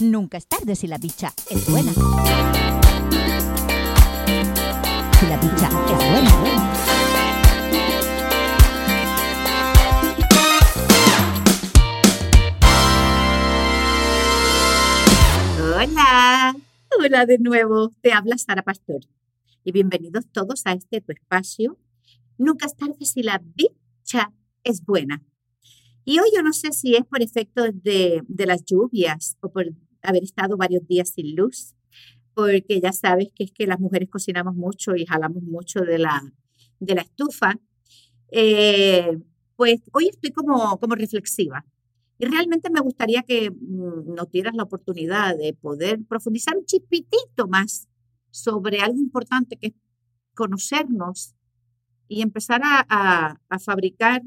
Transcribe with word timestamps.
Nunca 0.00 0.38
es 0.38 0.46
tarde 0.46 0.76
si 0.76 0.86
la 0.86 0.96
bicha 0.96 1.34
es 1.50 1.68
buena. 1.68 1.92
Si 1.92 2.00
la 5.26 5.36
bicha 5.38 5.66
es 5.66 6.10
buena, 6.10 6.40
buena. 6.40 6.72
Hola, 15.74 16.56
hola 16.96 17.26
de 17.26 17.38
nuevo, 17.38 17.92
te 18.00 18.12
habla 18.12 18.38
Sara 18.38 18.62
Pastor 18.62 19.00
y 19.64 19.72
bienvenidos 19.72 20.26
todos 20.30 20.62
a 20.66 20.74
este 20.74 21.00
tu 21.00 21.10
espacio. 21.10 21.76
Nunca 22.36 22.66
es 22.66 22.76
tarde 22.76 23.04
si 23.04 23.24
la 23.24 23.42
bicha 23.42 24.32
es 24.62 24.84
buena. 24.84 25.24
Y 26.04 26.20
hoy 26.20 26.28
yo 26.34 26.42
no 26.44 26.52
sé 26.52 26.70
si 26.72 26.94
es 26.94 27.04
por 27.04 27.20
efecto 27.20 27.64
de, 27.72 28.22
de 28.28 28.46
las 28.46 28.64
lluvias 28.64 29.36
o 29.40 29.50
por 29.50 29.66
haber 30.02 30.22
estado 30.22 30.56
varios 30.56 30.86
días 30.86 31.10
sin 31.10 31.34
luz, 31.36 31.74
porque 32.34 32.80
ya 32.80 32.92
sabes 32.92 33.28
que 33.34 33.44
es 33.44 33.52
que 33.52 33.66
las 33.66 33.80
mujeres 33.80 34.08
cocinamos 34.10 34.54
mucho 34.54 34.94
y 34.94 35.06
jalamos 35.06 35.42
mucho 35.42 35.80
de 35.80 35.98
la, 35.98 36.22
de 36.80 36.94
la 36.94 37.02
estufa. 37.02 37.58
Eh, 38.30 39.18
pues 39.56 39.80
hoy 39.92 40.08
estoy 40.08 40.30
como, 40.30 40.78
como 40.78 40.94
reflexiva. 40.94 41.64
Y 42.18 42.26
realmente 42.26 42.70
me 42.70 42.80
gustaría 42.80 43.22
que 43.22 43.50
mm, 43.50 44.14
nos 44.14 44.30
dieras 44.30 44.54
la 44.54 44.64
oportunidad 44.64 45.36
de 45.36 45.54
poder 45.54 46.00
profundizar 46.08 46.56
un 46.56 46.64
chispitito 46.64 47.46
más 47.48 47.88
sobre 48.30 48.80
algo 48.80 48.98
importante 48.98 49.56
que 49.56 49.68
es 49.68 49.74
conocernos 50.34 51.34
y 52.08 52.22
empezar 52.22 52.62
a, 52.64 53.36
a, 53.48 53.58
fabricar 53.58 54.22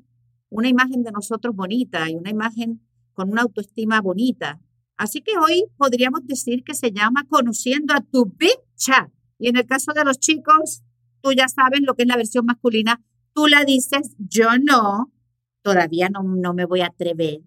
una 0.49 0.67
imagen 0.67 1.03
de 1.03 1.11
nosotros 1.11 1.55
bonita 1.55 2.09
y 2.09 2.15
una 2.15 2.29
imagen 2.29 2.81
con 3.13 3.31
una 3.31 3.41
autoestima 3.41 4.01
bonita. 4.01 4.59
Así 5.01 5.21
que 5.21 5.31
hoy 5.35 5.63
podríamos 5.77 6.27
decir 6.27 6.63
que 6.63 6.75
se 6.75 6.91
llama 6.91 7.25
Conociendo 7.27 7.95
a 7.95 8.01
tu 8.01 8.35
bicha. 8.37 9.11
Y 9.39 9.49
en 9.49 9.57
el 9.57 9.65
caso 9.65 9.93
de 9.93 10.05
los 10.05 10.19
chicos, 10.19 10.83
tú 11.21 11.33
ya 11.33 11.47
sabes 11.47 11.81
lo 11.81 11.95
que 11.95 12.03
es 12.03 12.07
la 12.07 12.17
versión 12.17 12.45
masculina. 12.45 13.01
Tú 13.33 13.47
la 13.47 13.65
dices, 13.65 14.15
yo 14.19 14.49
no, 14.63 15.11
todavía 15.63 16.09
no, 16.09 16.21
no 16.21 16.53
me 16.53 16.65
voy 16.65 16.81
a 16.81 16.89
atrever. 16.89 17.39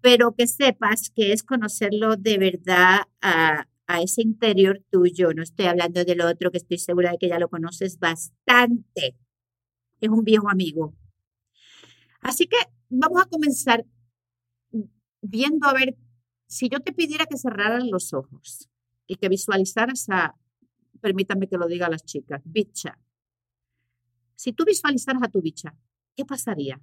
Pero 0.00 0.34
que 0.34 0.48
sepas 0.48 1.10
que 1.10 1.32
es 1.32 1.44
conocerlo 1.44 2.16
de 2.16 2.36
verdad 2.36 3.02
a, 3.20 3.68
a 3.86 4.02
ese 4.02 4.22
interior 4.22 4.82
tuyo. 4.90 5.32
No 5.34 5.44
estoy 5.44 5.66
hablando 5.66 6.04
del 6.04 6.20
otro, 6.20 6.50
que 6.50 6.58
estoy 6.58 6.78
segura 6.78 7.12
de 7.12 7.18
que 7.18 7.28
ya 7.28 7.38
lo 7.38 7.48
conoces 7.48 8.00
bastante. 8.00 9.16
Es 10.00 10.08
un 10.08 10.24
viejo 10.24 10.50
amigo. 10.50 10.96
Así 12.22 12.48
que 12.48 12.56
vamos 12.88 13.22
a 13.22 13.26
comenzar 13.26 13.86
viendo 15.22 15.68
a 15.68 15.72
ver 15.72 15.96
si 16.46 16.68
yo 16.68 16.80
te 16.80 16.92
pidiera 16.92 17.26
que 17.26 17.36
cerraras 17.36 17.84
los 17.84 18.12
ojos 18.12 18.68
y 19.06 19.16
que 19.16 19.28
visualizaras 19.28 20.08
a, 20.08 20.34
permítanme 21.00 21.48
que 21.48 21.58
lo 21.58 21.66
diga 21.66 21.86
a 21.86 21.90
las 21.90 22.04
chicas, 22.04 22.42
bicha. 22.44 22.98
Si 24.34 24.52
tú 24.52 24.64
visualizaras 24.64 25.22
a 25.22 25.28
tu 25.28 25.40
bicha, 25.40 25.74
¿qué 26.14 26.24
pasaría? 26.24 26.80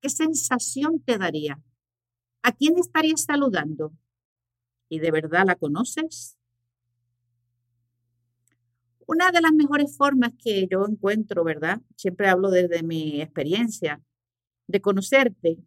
¿Qué 0.00 0.08
sensación 0.08 1.00
te 1.00 1.18
daría? 1.18 1.60
¿A 2.42 2.52
quién 2.52 2.78
estarías 2.78 3.22
saludando? 3.22 3.92
¿Y 4.88 5.00
de 5.00 5.10
verdad 5.10 5.44
la 5.46 5.56
conoces? 5.56 6.38
Una 9.06 9.30
de 9.30 9.40
las 9.40 9.52
mejores 9.52 9.96
formas 9.96 10.32
que 10.42 10.66
yo 10.70 10.84
encuentro, 10.86 11.44
¿verdad? 11.44 11.80
Siempre 11.96 12.28
hablo 12.28 12.50
desde 12.50 12.82
mi 12.82 13.20
experiencia, 13.20 14.02
de 14.66 14.80
conocerte, 14.80 15.58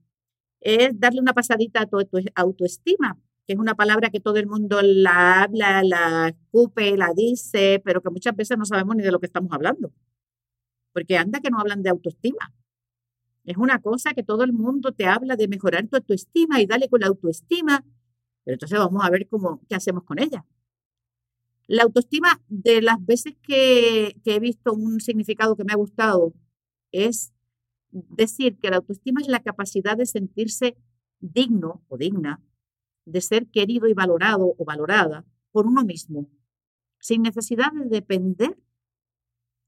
es 0.61 0.99
darle 0.99 1.21
una 1.21 1.33
pasadita 1.33 1.81
a 1.81 1.85
tu, 1.85 1.97
autoestima, 2.35 3.17
que 3.47 3.53
es 3.53 3.59
una 3.59 3.75
palabra 3.75 4.09
que 4.09 4.19
todo 4.19 4.37
el 4.37 4.47
mundo 4.47 4.81
la 4.81 5.43
habla, 5.43 5.83
la 5.83 6.29
escupe, 6.29 6.95
la 6.97 7.13
dice, 7.15 7.81
pero 7.83 8.01
que 8.01 8.09
muchas 8.09 8.35
veces 8.35 8.57
no 8.57 8.65
sabemos 8.65 8.95
ni 8.95 9.03
de 9.03 9.11
lo 9.11 9.19
que 9.19 9.25
estamos 9.25 9.51
hablando. 9.53 9.91
Porque 10.93 11.17
anda 11.17 11.39
que 11.39 11.49
no 11.49 11.59
hablan 11.59 11.81
de 11.81 11.89
autoestima. 11.89 12.53
Es 13.45 13.57
una 13.57 13.81
cosa 13.81 14.13
que 14.13 14.23
todo 14.23 14.43
el 14.43 14.53
mundo 14.53 14.91
te 14.91 15.05
habla 15.05 15.35
de 15.35 15.47
mejorar 15.47 15.87
tu 15.87 15.95
autoestima 15.95 16.61
y 16.61 16.67
dale 16.67 16.89
con 16.89 16.99
la 17.01 17.07
autoestima, 17.07 17.83
pero 18.43 18.55
entonces 18.55 18.77
vamos 18.77 19.03
a 19.03 19.09
ver 19.09 19.27
cómo, 19.27 19.61
qué 19.67 19.75
hacemos 19.75 20.03
con 20.03 20.19
ella. 20.19 20.45
La 21.67 21.83
autoestima, 21.83 22.41
de 22.47 22.81
las 22.81 23.03
veces 23.05 23.35
que, 23.43 24.15
que 24.23 24.35
he 24.35 24.39
visto 24.39 24.73
un 24.73 24.99
significado 24.99 25.55
que 25.55 25.63
me 25.63 25.73
ha 25.73 25.77
gustado, 25.77 26.33
es 26.91 27.31
decir 27.91 28.57
que 28.59 28.69
la 28.69 28.77
autoestima 28.77 29.21
es 29.21 29.27
la 29.27 29.41
capacidad 29.41 29.97
de 29.97 30.05
sentirse 30.05 30.77
digno 31.19 31.83
o 31.87 31.97
digna, 31.97 32.41
de 33.05 33.21
ser 33.21 33.47
querido 33.47 33.87
y 33.87 33.93
valorado 33.93 34.55
o 34.57 34.65
valorada 34.65 35.25
por 35.51 35.65
uno 35.65 35.83
mismo, 35.83 36.29
sin 36.99 37.23
necesidad 37.23 37.71
de 37.73 37.89
depender 37.89 38.57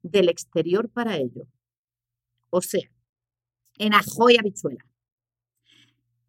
del 0.04 0.30
exterior 0.30 0.90
para 0.90 1.18
ello. 1.18 1.48
O 2.50 2.62
sea, 2.62 2.92
en 3.78 3.94
ajo 3.94 4.28
habichuela. 4.40 4.86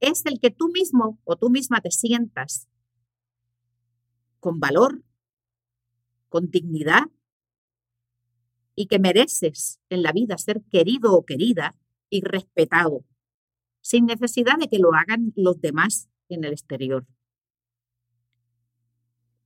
Es 0.01 0.25
el 0.27 0.41
que 0.41 0.51
tú 0.51 0.69
mismo 0.69 1.21
o 1.25 1.37
tú 1.37 1.51
misma 1.51 1.81
te 1.81 1.91
sientas 1.91 2.69
con 4.41 4.59
valor, 4.59 5.05
con 6.29 6.51
dignidad 6.51 7.05
y 8.75 8.87
que 8.87 8.99
mereces 8.99 9.81
en 9.91 10.03
la 10.03 10.13
vida 10.13 10.39
ser 10.39 10.63
querido 10.71 11.15
o 11.15 11.25
querida 11.25 11.77
y 12.13 12.21
respetado, 12.21 13.05
sin 13.81 14.05
necesidad 14.05 14.59
de 14.59 14.69
que 14.69 14.79
lo 14.79 14.93
hagan 14.93 15.33
los 15.35 15.63
demás 15.63 16.11
en 16.29 16.45
el 16.45 16.53
exterior. 16.53 17.07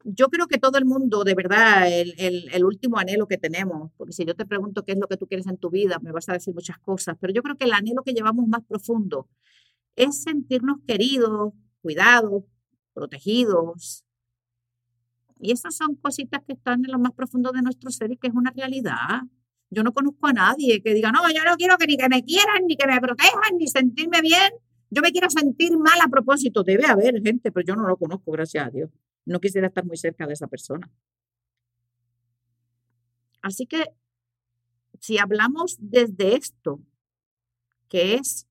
Yo 0.03 0.29
creo 0.29 0.49
que 0.49 0.59
todo 0.59 0.77
el 0.79 0.85
mundo, 0.85 1.23
de 1.23 1.35
verdad, 1.35 1.87
el, 1.89 2.15
el, 2.19 2.65
último 2.65 2.99
anhelo 2.99 3.29
que 3.29 3.39
tenemos, 3.39 3.93
porque 3.97 4.13
si 4.13 4.25
yo 4.25 4.35
te 4.35 4.45
pregunto 4.45 4.85
qué 4.85 4.93
es 4.93 4.99
lo 4.99 5.07
que 5.07 5.17
tú 5.17 5.29
quieres 5.29 5.47
en 5.47 5.59
tu 5.59 5.71
vida, 5.71 6.01
me 6.01 6.11
vas 6.11 6.29
a 6.29 6.33
decir 6.33 6.55
muchas 6.55 6.79
cosas, 6.79 7.17
pero 7.21 7.33
yo 7.33 7.43
creo 7.43 7.57
que 7.57 7.67
el 7.67 7.73
anhelo 7.73 8.03
que 8.03 8.13
llevamos 8.13 8.49
más 8.49 8.65
profundo 8.65 9.29
es 9.95 10.23
sentirnos 10.23 10.79
queridos, 10.87 11.55
cuidados, 11.83 12.45
protegidos. 12.95 14.05
Y 15.39 15.53
esas 15.53 15.77
son 15.77 15.95
cositas 15.95 16.43
que 16.45 16.55
están 16.55 16.85
en 16.85 16.91
lo 16.91 16.99
más 16.99 17.13
profundo 17.13 17.53
de 17.53 17.63
nuestro 17.63 17.91
ser 17.91 18.11
y 18.11 18.17
que 18.17 18.27
es 18.27 18.35
una 18.35 18.51
realidad. 18.51 19.23
Yo 19.71 19.83
no 19.83 19.93
conozco 19.93 20.27
a 20.29 20.33
nadie 20.33 20.81
que 20.83 20.95
diga, 20.95 21.11
no, 21.11 21.21
yo 21.31 21.43
no 21.45 21.57
quiero 21.57 21.77
que 21.77 21.87
ni 21.87 21.97
que 21.97 22.09
me 22.09 22.23
quieran, 22.23 22.67
ni 22.67 22.77
que 22.77 22.87
me 22.87 23.01
protejan, 23.01 23.57
ni 23.59 23.67
sentirme 23.67 24.21
bien. 24.21 24.53
Yo 24.91 25.03
me 25.03 25.11
quiero 25.11 25.29
sentir 25.29 25.77
mal 25.77 26.01
a 26.01 26.09
propósito. 26.09 26.63
Debe 26.63 26.87
haber 26.87 27.21
gente, 27.23 27.51
pero 27.51 27.67
yo 27.67 27.75
no 27.75 27.89
lo 27.89 27.97
conozco, 27.97 28.31
gracias 28.31 28.67
a 28.67 28.71
Dios. 28.71 28.91
No 29.25 29.41
quisiera 29.41 29.67
estar 29.67 29.85
muy 29.85 29.97
cerca 29.97 30.27
de 30.27 30.35
esa 30.35 30.47
persona. 30.47 30.89
Así 33.43 33.67
que 33.67 33.85
si 35.01 35.19
hablamos 35.19 35.77
desde 35.81 36.37
esto, 36.37 36.81
que 37.89 38.15
es 38.15 38.47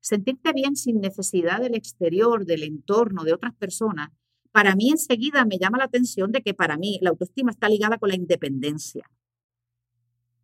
sentirte 0.00 0.52
bien 0.52 0.76
sin 0.76 1.00
necesidad 1.00 1.60
del 1.60 1.74
exterior, 1.74 2.46
del 2.46 2.62
entorno, 2.62 3.24
de 3.24 3.34
otras 3.34 3.54
personas, 3.54 4.10
para 4.52 4.74
mí 4.74 4.90
enseguida 4.90 5.44
me 5.44 5.58
llama 5.58 5.78
la 5.78 5.84
atención 5.84 6.32
de 6.32 6.42
que 6.42 6.54
para 6.54 6.76
mí 6.76 6.98
la 7.02 7.10
autoestima 7.10 7.50
está 7.50 7.68
ligada 7.68 7.98
con 7.98 8.08
la 8.08 8.16
independencia 8.16 9.08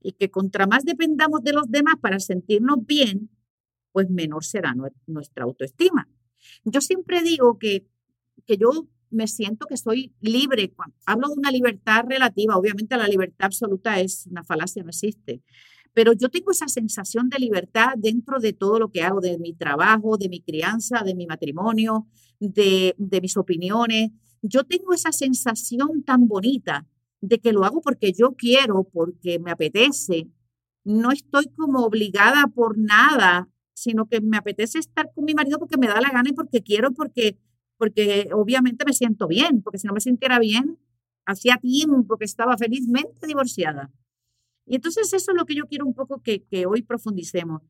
y 0.07 0.13
que 0.13 0.31
contra 0.31 0.69
más 0.69 0.85
dependamos 0.85 1.43
de 1.43 1.53
los 1.53 1.69
demás 1.69 1.97
para 2.01 2.21
sentirnos 2.21 2.87
bien, 2.87 3.29
pues 3.91 4.09
menor 4.09 4.45
será 4.45 4.73
nuestra 5.07 5.43
autoestima. 5.43 6.09
Yo 6.65 6.81
siempre 6.81 7.23
digo 7.25 7.59
que, 7.59 7.89
que 8.47 8.57
yo 8.57 8.87
me 9.11 9.27
siento 9.27 9.67
que 9.67 9.77
soy 9.77 10.15
libre. 10.21 10.73
hablo 11.07 11.27
de 11.27 11.35
una 11.35 11.51
libertad 11.51 12.05
relativa, 12.09 12.57
obviamente 12.57 12.97
la 12.97 13.09
libertad 13.09 13.47
absoluta 13.47 13.99
es 13.99 14.29
una 14.29 14.45
falacia, 14.45 14.85
no 14.85 14.91
existe. 14.91 15.43
Pero 15.93 16.13
yo 16.13 16.29
tengo 16.29 16.53
esa 16.53 16.69
sensación 16.69 17.29
de 17.29 17.41
libertad 17.41 17.95
dentro 17.97 18.39
de 18.39 18.53
todo 18.53 18.79
lo 18.79 18.93
que 18.93 19.03
hago, 19.03 19.21
de 19.21 19.39
mi 19.39 19.55
trabajo, 19.55 20.19
de 20.19 20.29
mi 20.29 20.41
crianza, 20.41 21.03
de 21.05 21.17
mi 21.17 21.27
matrimonio, 21.27 22.07
de, 22.39 22.95
de 22.97 23.21
mis 23.21 23.37
opiniones. 23.37 24.11
Yo 24.41 24.63
tengo 24.63 24.93
esa 24.93 25.11
sensación 25.11 26.05
tan 26.05 26.29
bonita 26.29 26.87
de 27.21 27.39
que 27.39 27.53
lo 27.53 27.65
hago 27.65 27.81
porque 27.81 28.13
yo 28.13 28.33
quiero, 28.37 28.85
porque 28.85 29.39
me 29.39 29.51
apetece. 29.51 30.29
No 30.85 31.11
estoy 31.11 31.47
como 31.57 31.85
obligada 31.85 32.47
por 32.49 32.79
nada, 32.79 33.49
sino 33.75 34.07
que 34.07 34.21
me 34.21 34.37
apetece 34.37 34.79
estar 34.79 35.13
con 35.15 35.25
mi 35.25 35.35
marido 35.35 35.59
porque 35.59 35.79
me 35.79 35.89
da 35.89 36.01
la 36.01 36.11
gana 36.11 36.31
y 36.31 36.33
porque 36.33 36.63
quiero, 36.63 36.93
porque, 36.93 37.39
porque 37.77 38.29
obviamente 38.33 38.85
me 38.87 38.93
siento 38.93 39.27
bien, 39.27 39.63
porque 39.63 39.79
si 39.79 39.87
no 39.87 39.93
me 39.93 40.01
sintiera 40.01 40.39
bien, 40.39 40.79
hacía 41.25 41.59
tiempo 41.59 42.17
que 42.17 42.25
estaba 42.25 42.57
felizmente 42.57 43.27
divorciada. 43.27 43.93
Y 44.65 44.77
entonces 44.77 45.13
eso 45.13 45.33
es 45.33 45.37
lo 45.37 45.45
que 45.45 45.55
yo 45.55 45.67
quiero 45.67 45.87
un 45.87 45.95
poco 45.95 46.23
que, 46.23 46.45
que 46.45 46.67
hoy 46.67 46.83
profundicemos, 46.83 47.63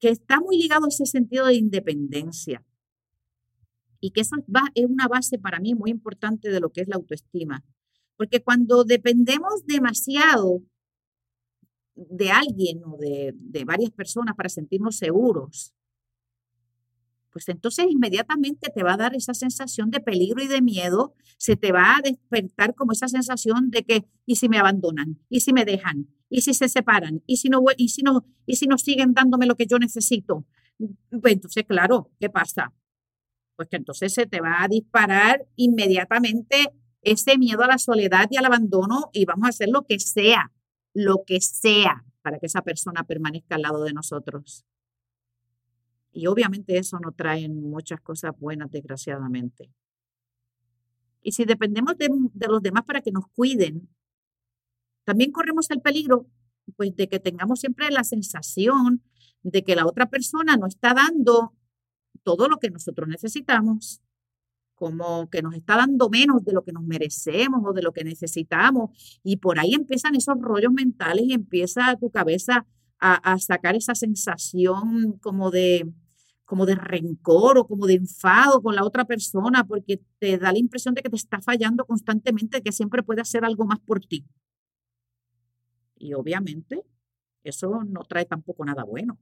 que 0.00 0.08
está 0.08 0.40
muy 0.40 0.58
ligado 0.58 0.86
a 0.86 0.88
ese 0.88 1.06
sentido 1.06 1.46
de 1.46 1.54
independencia 1.54 2.64
y 4.00 4.10
que 4.10 4.22
eso 4.22 4.36
es 4.74 4.84
una 4.86 5.06
base 5.06 5.38
para 5.38 5.60
mí 5.60 5.74
muy 5.74 5.90
importante 5.90 6.50
de 6.50 6.60
lo 6.60 6.70
que 6.70 6.80
es 6.80 6.88
la 6.88 6.96
autoestima. 6.96 7.64
Porque 8.16 8.42
cuando 8.42 8.84
dependemos 8.84 9.64
demasiado 9.66 10.62
de 11.94 12.30
alguien 12.30 12.82
o 12.84 12.96
de, 12.98 13.64
varias 13.64 13.90
personas 13.90 14.34
para 14.36 14.48
sentirnos 14.48 14.96
seguros, 14.96 15.74
pues 17.30 17.48
entonces 17.48 17.86
inmediatamente 17.88 18.70
te 18.70 18.82
va 18.82 18.94
a 18.94 18.98
dar 18.98 19.14
esa 19.14 19.32
sensación 19.32 19.90
de 19.90 20.00
peligro 20.00 20.42
y 20.42 20.48
de 20.48 20.60
miedo, 20.60 21.14
se 21.38 21.56
te 21.56 21.72
va 21.72 21.96
a 21.96 22.02
despertar 22.02 22.74
como 22.74 22.92
esa 22.92 23.08
sensación 23.08 23.70
de 23.70 23.84
que, 23.84 24.04
¿y 24.26 24.36
si 24.36 24.48
me 24.48 24.58
abandonan? 24.58 25.18
¿Y 25.30 25.40
si 25.40 25.52
me 25.52 25.64
dejan? 25.64 26.08
¿Y 26.28 26.42
si 26.42 26.52
se 26.52 26.68
separan? 26.68 27.22
¿Y 27.26 27.38
si 27.38 27.48
no, 27.48 27.62
y 27.76 27.88
si 27.88 28.02
no, 28.02 28.26
y 28.44 28.56
si 28.56 28.66
no 28.66 28.76
siguen 28.76 29.14
dándome 29.14 29.46
lo 29.46 29.56
que 29.56 29.66
yo 29.66 29.78
necesito? 29.78 30.46
Pues 31.10 31.34
entonces, 31.34 31.64
claro, 31.66 32.10
¿qué 32.20 32.28
pasa? 32.28 32.72
Pues 33.56 33.68
que 33.68 33.76
entonces 33.76 34.12
se 34.12 34.26
te 34.26 34.40
va 34.40 34.62
a 34.62 34.68
disparar 34.68 35.46
inmediatamente 35.56 36.72
ese 37.02 37.36
miedo 37.38 37.62
a 37.62 37.66
la 37.66 37.78
soledad 37.78 38.28
y 38.30 38.36
al 38.36 38.44
abandono 38.44 39.10
y 39.12 39.24
vamos 39.24 39.46
a 39.46 39.48
hacer 39.50 39.68
lo 39.68 39.82
que 39.82 39.98
sea, 39.98 40.52
lo 40.94 41.24
que 41.26 41.40
sea 41.40 42.04
para 42.22 42.38
que 42.38 42.46
esa 42.46 42.62
persona 42.62 43.04
permanezca 43.04 43.56
al 43.56 43.62
lado 43.62 43.84
de 43.84 43.92
nosotros. 43.92 44.64
Y 46.12 46.26
obviamente 46.26 46.78
eso 46.78 46.98
no 47.00 47.12
trae 47.12 47.48
muchas 47.48 48.00
cosas 48.00 48.32
buenas, 48.38 48.70
desgraciadamente. 48.70 49.70
Y 51.22 51.32
si 51.32 51.44
dependemos 51.44 51.96
de, 51.96 52.08
de, 52.34 52.48
los 52.48 52.62
demás 52.62 52.84
para 52.84 53.00
que 53.00 53.12
nos 53.12 53.26
cuiden, 53.28 53.88
también 55.04 55.32
corremos 55.32 55.70
el 55.70 55.80
peligro 55.80 56.26
pues, 56.76 56.94
de 56.94 57.08
que 57.08 57.18
tengamos 57.18 57.60
siempre 57.60 57.90
la 57.90 58.04
sensación 58.04 59.02
de 59.42 59.64
que 59.64 59.74
la 59.74 59.86
otra 59.86 60.06
persona 60.06 60.56
no 60.56 60.66
está 60.66 60.94
dando 60.94 61.54
todo 62.22 62.48
lo 62.48 62.58
que 62.58 62.70
nosotros 62.70 63.08
necesitamos, 63.08 64.00
como 64.82 65.30
que 65.30 65.42
nos 65.42 65.54
está 65.54 65.76
dando 65.76 66.10
menos 66.10 66.44
de 66.44 66.52
lo 66.52 66.64
que 66.64 66.72
nos 66.72 66.82
merecemos 66.82 67.62
o 67.64 67.72
de 67.72 67.82
lo 67.82 67.92
que 67.92 68.02
necesitamos. 68.02 68.90
Y 69.22 69.36
por 69.36 69.60
ahí 69.60 69.74
empiezan 69.74 70.16
esos 70.16 70.34
rollos 70.40 70.72
mentales 70.72 71.24
y 71.24 71.34
empieza 71.34 71.96
tu 72.00 72.10
cabeza 72.10 72.66
a, 72.98 73.38
sacar 73.38 73.76
esa 73.76 73.94
sensación 73.94 75.18
como 75.20 75.52
de, 75.52 75.88
como 76.44 76.66
de 76.66 76.74
rencor 76.74 77.58
o 77.58 77.66
como 77.68 77.86
de 77.86 77.94
enfado 77.94 78.60
con 78.60 78.74
la 78.74 78.84
otra 78.84 79.04
persona 79.04 79.62
porque 79.62 80.00
te 80.18 80.36
da 80.36 80.50
la 80.50 80.58
impresión 80.58 80.94
de 80.94 81.02
que 81.02 81.10
te 81.10 81.16
está 81.16 81.40
fallando 81.40 81.84
constantemente, 81.84 82.60
que 82.60 82.72
siempre 82.72 83.04
puede 83.04 83.20
hacer 83.20 83.44
algo 83.44 83.64
más 83.64 83.78
por 83.78 84.00
ti. 84.00 84.26
Y 85.96 86.14
obviamente 86.14 86.82
eso 87.44 87.84
no 87.84 88.00
trae 88.02 88.24
tampoco 88.24 88.64
nada 88.64 88.82
bueno. 88.82 89.16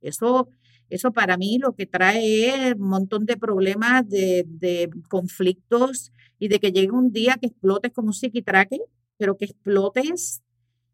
Eso, 0.00 0.48
eso 0.88 1.12
para 1.12 1.36
mí 1.36 1.58
lo 1.58 1.74
que 1.74 1.86
trae 1.86 2.68
es 2.68 2.74
un 2.74 2.88
montón 2.88 3.26
de 3.26 3.36
problemas, 3.36 4.08
de, 4.08 4.44
de 4.46 4.90
conflictos 5.08 6.12
y 6.38 6.48
de 6.48 6.60
que 6.60 6.72
llegue 6.72 6.90
un 6.90 7.12
día 7.12 7.36
que 7.40 7.48
explotes 7.48 7.92
como 7.92 8.08
un 8.08 8.14
psiquitraque, 8.14 8.78
pero 9.16 9.36
que 9.36 9.46
explotes 9.46 10.42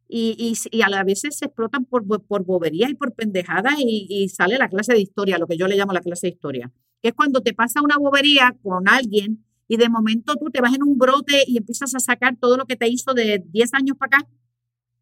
y, 0.08 0.54
y, 0.70 0.82
a 0.82 0.88
la 0.88 1.02
vez 1.02 1.20
se 1.20 1.28
explotan 1.28 1.84
por, 1.84 2.04
por 2.26 2.44
boberías 2.44 2.90
y 2.90 2.94
por 2.94 3.14
pendejadas 3.14 3.74
y, 3.78 4.06
y, 4.08 4.28
sale 4.28 4.58
la 4.58 4.68
clase 4.68 4.92
de 4.92 5.00
historia, 5.00 5.38
lo 5.38 5.46
que 5.46 5.56
yo 5.56 5.66
le 5.66 5.76
llamo 5.76 5.92
la 5.92 6.00
clase 6.00 6.26
de 6.26 6.32
historia, 6.34 6.70
que 7.02 7.08
es 7.08 7.14
cuando 7.14 7.40
te 7.40 7.54
pasa 7.54 7.82
una 7.82 7.96
bobería 7.96 8.56
con 8.62 8.88
alguien 8.88 9.44
y 9.66 9.76
de 9.76 9.88
momento 9.88 10.36
tú 10.36 10.50
te 10.50 10.60
vas 10.60 10.74
en 10.74 10.82
un 10.82 10.98
brote 10.98 11.44
y 11.46 11.56
empiezas 11.56 11.94
a 11.94 12.00
sacar 12.00 12.36
todo 12.38 12.56
lo 12.56 12.66
que 12.66 12.76
te 12.76 12.88
hizo 12.88 13.14
de 13.14 13.42
10 13.46 13.74
años 13.74 13.96
para 13.96 14.18
acá. 14.18 14.28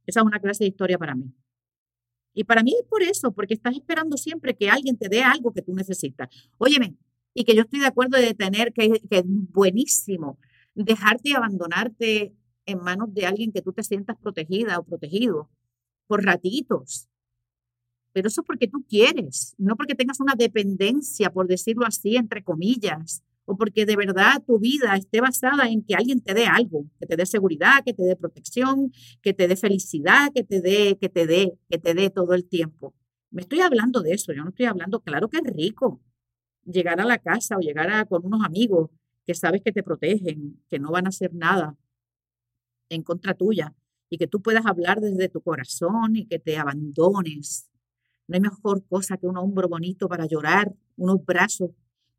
Esa 0.07 0.21
es 0.21 0.27
una 0.27 0.41
clase 0.41 0.65
de 0.65 0.69
historia 0.69 0.99
para 0.99 1.15
mí. 1.15 1.33
Y 2.35 2.45
para 2.45 2.63
mí 2.63 2.75
es 2.79 2.87
por 2.89 3.03
eso, 3.03 3.33
porque 3.33 3.55
estás 3.55 3.75
esperando 3.75 4.17
siempre 4.17 4.55
que 4.55 4.71
alguien 4.71 4.97
te 4.97 5.09
dé 5.09 5.23
algo 5.23 5.53
que 5.53 5.63
tú 5.63 5.75
necesitas. 5.75 6.29
Óyeme, 6.59 6.97
y 7.35 7.45
que 7.45 7.55
yo 7.55 7.63
estoy 7.63 7.81
de 7.81 7.87
acuerdo 7.87 8.19
de 8.19 8.35
tener, 8.35 8.73
que, 8.73 9.01
que 9.11 9.19
es 9.19 9.25
buenísimo, 9.27 10.39
dejarte 10.75 11.31
y 11.31 11.33
abandonarte 11.33 12.35
en 12.67 12.79
manos 12.79 13.13
de 13.13 13.27
alguien 13.27 13.53
que 13.53 13.63
tú 13.63 13.73
te 13.73 13.83
sientas 13.83 14.17
protegida 14.19 14.79
o 14.79 14.85
protegido 14.85 15.51
por 16.07 16.25
ratitos. 16.25 17.09
Pero 18.13 18.29
eso 18.29 18.43
es 18.43 18.47
porque 18.47 18.69
tú 18.69 18.85
quieres, 18.89 19.55
no 19.59 19.77
porque 19.77 19.95
tengas 19.95 20.21
una 20.21 20.35
dependencia, 20.35 21.31
por 21.31 21.49
decirlo 21.49 21.87
así, 21.87 22.17
entre 22.17 22.43
comillas, 22.43 23.23
o 23.45 23.57
porque 23.57 23.87
de 23.87 23.97
verdad 23.97 24.43
tu 24.47 24.59
vida 24.59 24.95
esté 24.97 25.21
basada 25.21 25.69
en 25.69 25.83
que 25.83 25.95
alguien 25.95 26.21
te 26.21 26.35
dé 26.35 26.47
algo, 26.47 26.87
que 27.01 27.07
te 27.07 27.17
dé 27.17 27.27
seguridad, 27.27 27.83
que 27.85 27.95
te 27.95 28.03
dé 28.03 28.17
protección, 28.17 28.93
que 29.21 29.35
te 29.35 29.49
dé 29.49 29.57
felicidad, 29.57 30.31
que 30.35 30.45
te 30.45 30.61
dé, 30.61 30.97
que 31.01 31.09
te 31.09 31.27
dé, 31.27 31.53
que 31.69 31.79
te 31.79 31.95
dé 31.95 32.11
todo 32.11 32.35
el 32.35 32.45
tiempo. 32.47 32.95
Me 33.31 33.43
estoy 33.43 33.61
hablando 33.61 34.03
de 34.03 34.13
eso, 34.13 34.33
yo 34.33 34.45
no 34.45 34.51
estoy 34.51 34.67
hablando, 34.67 35.01
claro 35.01 35.29
que 35.29 35.39
es 35.39 35.55
rico 35.55 36.01
llegar 36.65 37.01
a 37.01 37.05
la 37.05 37.19
casa 37.19 37.57
o 37.57 37.61
llegar 37.61 37.91
a, 37.91 38.05
con 38.05 38.25
unos 38.25 38.45
amigos 38.45 38.91
que 39.25 39.35
sabes 39.35 39.63
que 39.63 39.73
te 39.73 39.83
protegen, 39.83 40.63
que 40.69 40.79
no 40.79 40.91
van 40.91 41.07
a 41.07 41.09
hacer 41.09 41.35
nada 41.35 41.77
en 42.89 43.03
contra 43.03 43.35
tuya 43.35 43.75
y 44.11 44.19
que 44.19 44.27
tú 44.27 44.43
puedas 44.43 44.67
hablar 44.67 45.01
desde 45.01 45.29
tu 45.29 45.41
corazón 45.41 46.17
y 46.17 46.27
que 46.27 46.39
te 46.39 46.59
abandones. 46.59 47.71
No 48.29 48.35
hay 48.35 48.41
mejor 48.41 48.85
cosa 48.87 49.17
que 49.17 49.27
un 49.27 49.37
hombro 49.37 49.69
bonito 49.69 50.09
para 50.09 50.27
llorar, 50.27 50.73
unos 50.97 51.25
brazos. 51.25 51.71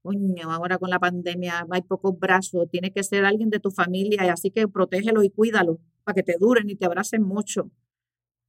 Coño, 0.03 0.51
ahora 0.51 0.77
con 0.77 0.89
la 0.89 0.99
pandemia 0.99 1.65
hay 1.71 1.81
pocos 1.81 2.19
brazos, 2.19 2.69
tiene 2.69 2.91
que 2.91 3.03
ser 3.03 3.23
alguien 3.23 3.49
de 3.49 3.61
tu 3.61 3.71
familia, 3.71 4.33
así 4.33 4.51
que 4.51 4.67
protégelo 4.67 5.23
y 5.23 5.29
cuídalo 5.29 5.79
para 6.03 6.15
que 6.15 6.23
te 6.23 6.35
duren 6.37 6.69
y 6.69 6.75
te 6.75 6.85
abracen 6.85 7.23
mucho. 7.23 7.71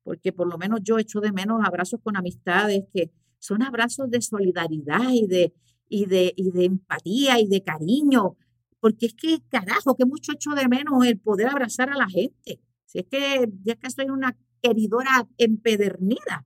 Porque 0.03 0.33
por 0.33 0.49
lo 0.49 0.59
menos 0.59 0.81
yo 0.83 0.99
echo 0.99 1.21
de 1.21 1.31
menos 1.31 1.61
abrazos 1.65 2.01
con 2.03 2.17
amistades 2.17 2.83
que 2.93 3.13
son 3.39 3.63
abrazos 3.63 4.11
de 4.11 4.21
solidaridad 4.21 5.13
y 5.13 5.29
de, 5.29 5.55
y 5.89 6.07
de, 6.07 6.35
y 6.37 6.51
de 6.51 6.65
empatía 6.65 7.39
y 7.39 7.47
de 7.47 7.63
cariño, 7.63 8.37
porque 8.81 9.07
es 9.07 9.15
que, 9.15 9.39
carajo, 9.49 9.95
que 9.95 10.07
mucho 10.07 10.33
echo 10.33 10.51
de 10.57 10.67
menos 10.67 11.07
el 11.07 11.21
poder 11.21 11.47
abrazar 11.47 11.89
a 11.89 11.97
la 11.97 12.09
gente. 12.09 12.61
Si 12.85 12.99
es 12.99 13.07
que 13.07 13.49
ya 13.63 13.77
que 13.77 13.91
soy 13.91 14.11
una 14.11 14.37
queridora 14.61 15.29
empedernida. 15.39 16.45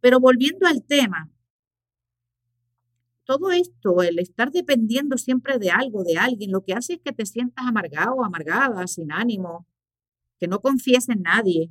Pero 0.00 0.18
volviendo 0.18 0.66
al 0.66 0.82
tema, 0.82 1.30
todo 3.28 3.50
esto, 3.50 4.02
el 4.02 4.18
estar 4.18 4.50
dependiendo 4.50 5.18
siempre 5.18 5.58
de 5.58 5.70
algo, 5.70 6.02
de 6.02 6.16
alguien, 6.16 6.50
lo 6.50 6.64
que 6.64 6.72
hace 6.72 6.94
es 6.94 7.00
que 7.04 7.12
te 7.12 7.26
sientas 7.26 7.66
amargado 7.66 8.24
amargada, 8.24 8.86
sin 8.86 9.12
ánimo, 9.12 9.66
que 10.40 10.48
no 10.48 10.60
confíes 10.62 11.10
en 11.10 11.20
nadie, 11.20 11.70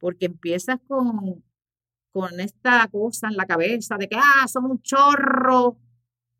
porque 0.00 0.26
empiezas 0.26 0.80
con, 0.88 1.44
con 2.10 2.40
esta 2.40 2.88
cosa 2.88 3.28
en 3.28 3.36
la 3.36 3.46
cabeza 3.46 3.96
de 3.96 4.08
que, 4.08 4.16
ah, 4.16 4.48
son 4.48 4.64
un 4.64 4.82
chorro, 4.82 5.78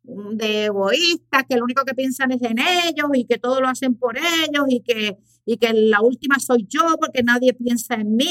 de 0.03 0.65
egoístas 0.65 1.45
que 1.47 1.55
lo 1.55 1.63
único 1.63 1.85
que 1.85 1.95
piensan 1.95 2.33
es 2.33 2.41
en 2.41 2.59
ellos 2.59 3.09
y 3.13 3.25
que 3.25 3.37
todo 3.37 3.61
lo 3.61 3.69
hacen 3.69 3.95
por 3.95 4.17
ellos 4.17 4.65
y 4.67 4.81
que, 4.81 5.17
y 5.45 5.57
que 5.57 5.71
la 5.73 6.01
última 6.01 6.39
soy 6.39 6.65
yo 6.67 6.81
porque 6.99 7.21
nadie 7.21 7.53
piensa 7.53 7.95
en 7.95 8.15
mí 8.15 8.25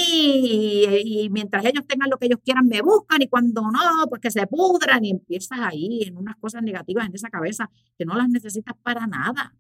y, 1.05 1.31
mientras 1.31 1.64
ellos 1.64 1.87
tengan 1.87 2.11
lo 2.11 2.19
que 2.19 2.26
ellos 2.26 2.40
quieran 2.44 2.66
me 2.66 2.82
buscan 2.82 3.22
y 3.22 3.28
cuando 3.28 3.62
no, 3.62 4.06
pues 4.08 4.20
que 4.20 4.31
se 4.32 4.46
pudran 4.49 5.05
y 5.05 5.11
empiezas 5.11 5.61
ahí 5.61 6.02
en 6.02 6.16
unas 6.16 6.37
cosas 6.37 6.62
negativas 6.62 7.06
en 7.06 7.14
esa 7.14 7.31
cabeza 7.31 7.70
que 7.96 8.05
no 8.05 8.16
las 8.16 8.28
necesitas 8.28 8.75
para 8.82 9.06
nada. 9.06 9.55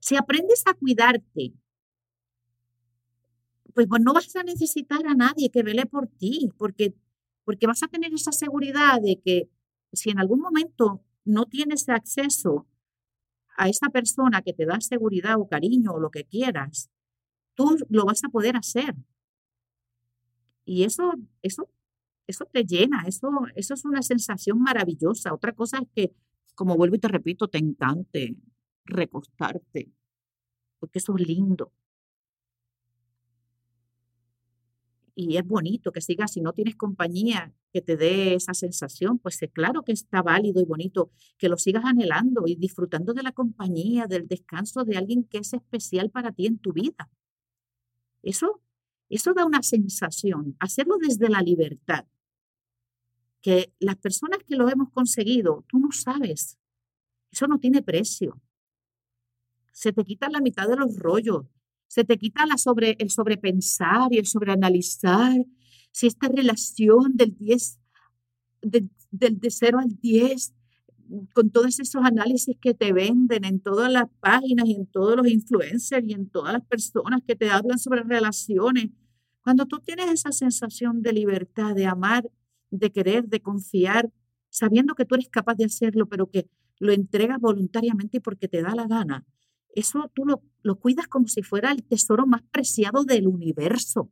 Si 0.00 0.16
aprendes 0.16 0.62
a 0.66 0.74
cuidarte, 0.74 1.52
pues, 3.74 3.86
pues 3.88 4.02
no 4.02 4.14
vas 4.14 4.34
a 4.36 4.44
necesitar 4.44 5.06
a 5.06 5.14
nadie 5.14 5.50
que 5.50 5.62
vele 5.62 5.84
por 5.86 6.06
ti 6.06 6.48
porque, 6.56 6.94
porque 7.44 7.66
vas 7.66 7.82
a 7.82 7.88
tener 7.88 8.14
esa 8.14 8.32
seguridad 8.32 9.00
de 9.02 9.20
que 9.20 9.50
si 9.92 10.10
en 10.10 10.18
algún 10.20 10.40
momento 10.40 11.02
no 11.24 11.46
tienes 11.46 11.88
acceso 11.88 12.66
a 13.56 13.68
esa 13.68 13.88
persona 13.88 14.42
que 14.42 14.52
te 14.52 14.66
da 14.66 14.80
seguridad 14.80 15.38
o 15.38 15.48
cariño 15.48 15.92
o 15.92 16.00
lo 16.00 16.10
que 16.10 16.24
quieras, 16.24 16.90
tú 17.54 17.76
lo 17.88 18.04
vas 18.04 18.22
a 18.24 18.28
poder 18.28 18.56
hacer. 18.56 18.94
Y 20.64 20.84
eso, 20.84 21.12
eso, 21.42 21.68
eso 22.26 22.44
te 22.52 22.64
llena, 22.64 23.04
eso, 23.06 23.30
eso 23.54 23.74
es 23.74 23.84
una 23.84 24.02
sensación 24.02 24.60
maravillosa. 24.60 25.32
Otra 25.32 25.52
cosa 25.52 25.78
es 25.78 25.88
que, 25.94 26.12
como 26.54 26.76
vuelvo 26.76 26.96
y 26.96 26.98
te 26.98 27.08
repito, 27.08 27.48
te 27.48 27.58
encante 27.58 28.36
recostarte, 28.84 29.90
porque 30.78 30.98
eso 30.98 31.16
es 31.16 31.26
lindo. 31.26 31.72
Y 35.18 35.38
es 35.38 35.46
bonito 35.46 35.92
que 35.92 36.02
sigas, 36.02 36.32
si 36.32 36.42
no 36.42 36.52
tienes 36.52 36.76
compañía 36.76 37.50
que 37.72 37.80
te 37.80 37.96
dé 37.96 38.34
esa 38.34 38.52
sensación, 38.52 39.18
pues 39.18 39.42
es 39.42 39.50
claro 39.50 39.82
que 39.82 39.92
está 39.92 40.20
válido 40.20 40.60
y 40.60 40.66
bonito 40.66 41.10
que 41.38 41.48
lo 41.48 41.56
sigas 41.56 41.86
anhelando 41.86 42.42
y 42.46 42.54
disfrutando 42.54 43.14
de 43.14 43.22
la 43.22 43.32
compañía, 43.32 44.06
del 44.06 44.28
descanso 44.28 44.84
de 44.84 44.98
alguien 44.98 45.24
que 45.24 45.38
es 45.38 45.54
especial 45.54 46.10
para 46.10 46.32
ti 46.32 46.44
en 46.46 46.58
tu 46.58 46.74
vida. 46.74 47.10
Eso, 48.22 48.60
eso 49.08 49.32
da 49.32 49.46
una 49.46 49.62
sensación, 49.62 50.54
hacerlo 50.60 50.98
desde 50.98 51.30
la 51.30 51.40
libertad, 51.40 52.04
que 53.40 53.72
las 53.78 53.96
personas 53.96 54.40
que 54.46 54.56
lo 54.56 54.68
hemos 54.68 54.90
conseguido, 54.90 55.64
tú 55.66 55.78
no 55.78 55.92
sabes, 55.92 56.58
eso 57.32 57.46
no 57.46 57.58
tiene 57.58 57.82
precio. 57.82 58.38
Se 59.72 59.94
te 59.94 60.04
quita 60.04 60.28
la 60.28 60.42
mitad 60.42 60.68
de 60.68 60.76
los 60.76 60.94
rollos, 60.96 61.46
se 61.88 62.04
te 62.04 62.18
quita 62.18 62.46
la 62.46 62.58
sobre, 62.58 62.96
el 62.98 63.10
sobrepensar 63.10 64.12
y 64.12 64.18
el 64.18 64.26
sobreanalizar 64.26 65.36
si 65.92 66.06
esta 66.06 66.28
relación 66.28 67.16
del 67.16 67.36
10, 67.36 67.78
del 68.62 68.90
de 69.10 69.50
0 69.50 69.78
al 69.78 69.98
10, 70.00 70.52
con 71.32 71.50
todos 71.50 71.78
esos 71.80 72.04
análisis 72.04 72.56
que 72.60 72.74
te 72.74 72.92
venden 72.92 73.44
en 73.44 73.60
todas 73.60 73.90
las 73.90 74.06
páginas 74.20 74.66
y 74.66 74.74
en 74.74 74.86
todos 74.86 75.16
los 75.16 75.28
influencers 75.28 76.06
y 76.06 76.12
en 76.12 76.28
todas 76.28 76.52
las 76.52 76.64
personas 76.66 77.22
que 77.26 77.36
te 77.36 77.50
hablan 77.50 77.78
sobre 77.78 78.02
relaciones, 78.02 78.90
cuando 79.42 79.66
tú 79.66 79.78
tienes 79.78 80.10
esa 80.10 80.32
sensación 80.32 81.02
de 81.02 81.12
libertad, 81.12 81.74
de 81.74 81.86
amar, 81.86 82.28
de 82.70 82.90
querer, 82.90 83.28
de 83.28 83.40
confiar, 83.40 84.10
sabiendo 84.50 84.94
que 84.94 85.04
tú 85.04 85.14
eres 85.14 85.28
capaz 85.28 85.54
de 85.54 85.66
hacerlo, 85.66 86.06
pero 86.08 86.28
que 86.28 86.48
lo 86.78 86.92
entregas 86.92 87.40
voluntariamente 87.40 88.20
porque 88.20 88.48
te 88.48 88.62
da 88.62 88.74
la 88.74 88.86
gana, 88.86 89.24
eso 89.76 90.10
tú 90.14 90.24
lo, 90.24 90.42
lo 90.62 90.78
cuidas 90.80 91.06
como 91.06 91.28
si 91.28 91.42
fuera 91.42 91.70
el 91.70 91.84
tesoro 91.84 92.26
más 92.26 92.42
preciado 92.50 93.04
del 93.04 93.28
universo. 93.28 94.10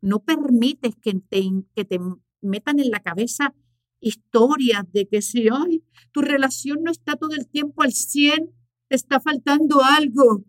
No 0.00 0.20
permites 0.20 0.96
que 0.96 1.14
te, 1.14 1.42
que 1.74 1.84
te 1.84 1.98
metan 2.40 2.80
en 2.80 2.90
la 2.90 3.00
cabeza 3.00 3.54
historias 4.00 4.90
de 4.92 5.06
que 5.08 5.20
si 5.20 5.50
hoy 5.50 5.84
tu 6.12 6.22
relación 6.22 6.82
no 6.82 6.90
está 6.90 7.16
todo 7.16 7.34
el 7.34 7.48
tiempo 7.48 7.82
al 7.82 7.92
100, 7.92 8.50
te 8.88 8.96
está 8.96 9.20
faltando 9.20 9.82
algo. 9.82 10.44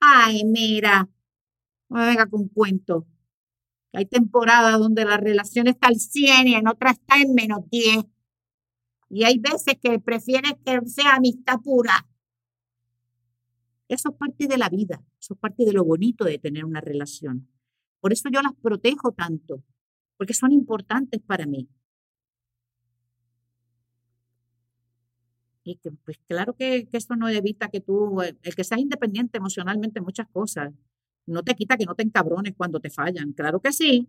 Ay, 0.00 0.44
mira, 0.44 1.08
no 1.88 1.98
me 1.98 2.06
venga 2.06 2.26
con 2.26 2.48
cuento. 2.48 3.06
Hay 3.92 4.06
temporadas 4.06 4.78
donde 4.78 5.04
la 5.04 5.16
relación 5.16 5.68
está 5.68 5.88
al 5.88 5.96
100 5.96 6.48
y 6.48 6.54
en 6.54 6.68
otras 6.68 6.98
está 6.98 7.20
en 7.20 7.34
menos 7.34 7.60
10. 7.70 8.04
Y 9.10 9.24
hay 9.24 9.38
veces 9.38 9.76
que 9.80 9.98
prefieres 10.00 10.54
que 10.64 10.80
sea 10.86 11.16
amistad 11.16 11.60
pura. 11.62 12.06
Eso 13.88 14.10
es 14.10 14.16
parte 14.16 14.48
de 14.48 14.58
la 14.58 14.68
vida, 14.68 15.02
eso 15.20 15.34
es 15.34 15.40
parte 15.40 15.64
de 15.64 15.72
lo 15.72 15.84
bonito 15.84 16.24
de 16.24 16.38
tener 16.38 16.64
una 16.64 16.80
relación. 16.80 17.48
Por 18.00 18.12
eso 18.12 18.28
yo 18.32 18.42
las 18.42 18.54
protejo 18.54 19.12
tanto, 19.12 19.62
porque 20.16 20.34
son 20.34 20.52
importantes 20.52 21.20
para 21.20 21.46
mí. 21.46 21.68
Y 25.64 25.80
pues 26.04 26.18
claro 26.28 26.54
que, 26.54 26.88
esto 26.92 27.16
no 27.16 27.28
evita 27.28 27.68
que 27.68 27.80
tú, 27.80 28.22
eh, 28.22 28.36
el 28.42 28.54
que 28.54 28.62
seas 28.62 28.80
independiente 28.80 29.38
emocionalmente 29.38 29.98
en 29.98 30.04
muchas 30.04 30.28
cosas, 30.28 30.72
no 31.26 31.42
te 31.42 31.54
quita 31.54 31.76
que 31.76 31.86
no 31.86 31.96
te 31.96 32.04
encabrones 32.04 32.54
cuando 32.56 32.78
te 32.80 32.90
fallan. 32.90 33.32
Claro 33.32 33.60
que 33.60 33.72
sí, 33.72 34.08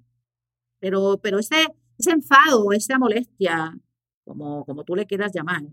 pero, 0.80 1.20
pero 1.22 1.40
ese, 1.40 1.68
ese 1.98 2.12
enfado, 2.12 2.72
esa 2.74 3.00
molestia, 3.00 3.76
como, 4.24 4.66
como 4.66 4.84
tú 4.84 4.96
le 4.96 5.08
quieras 5.08 5.32
llamar, 5.34 5.64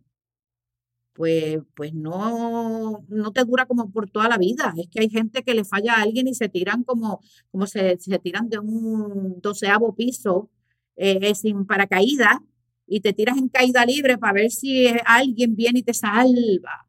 pues, 1.15 1.59
pues 1.75 1.95
no, 1.95 3.05
no 3.09 3.33
te 3.33 3.45
dura 3.45 3.67
como 3.67 3.91
por 3.91 4.11
toda 4.11 4.29
la 4.29 4.37
vida. 4.37 4.75
Es 4.77 4.89
que 4.89 5.01
hay 5.01 5.11
gente 5.11 5.43
que 5.45 5.55
le 5.55 5.65
falla 5.65 5.95
a 5.95 6.03
alguien 6.03 6.29
y 6.29 6.35
se 6.35 6.49
tiran 6.49 6.83
como, 6.85 7.21
como 7.51 7.67
se, 7.67 7.99
se 7.99 8.19
tiran 8.19 8.51
de 8.51 8.59
un 8.59 9.41
doceavo 9.41 9.95
piso 9.95 10.51
eh, 10.97 11.35
sin 11.35 11.67
paracaídas 11.67 12.39
y 12.87 13.01
te 13.01 13.13
tiras 13.13 13.39
en 13.39 13.49
caída 13.49 13.87
libre 13.87 14.19
para 14.19 14.35
ver 14.35 14.51
si 14.51 14.89
alguien 15.07 15.57
viene 15.57 15.81
y 15.81 15.83
te 15.85 15.95
salva. 15.95 16.89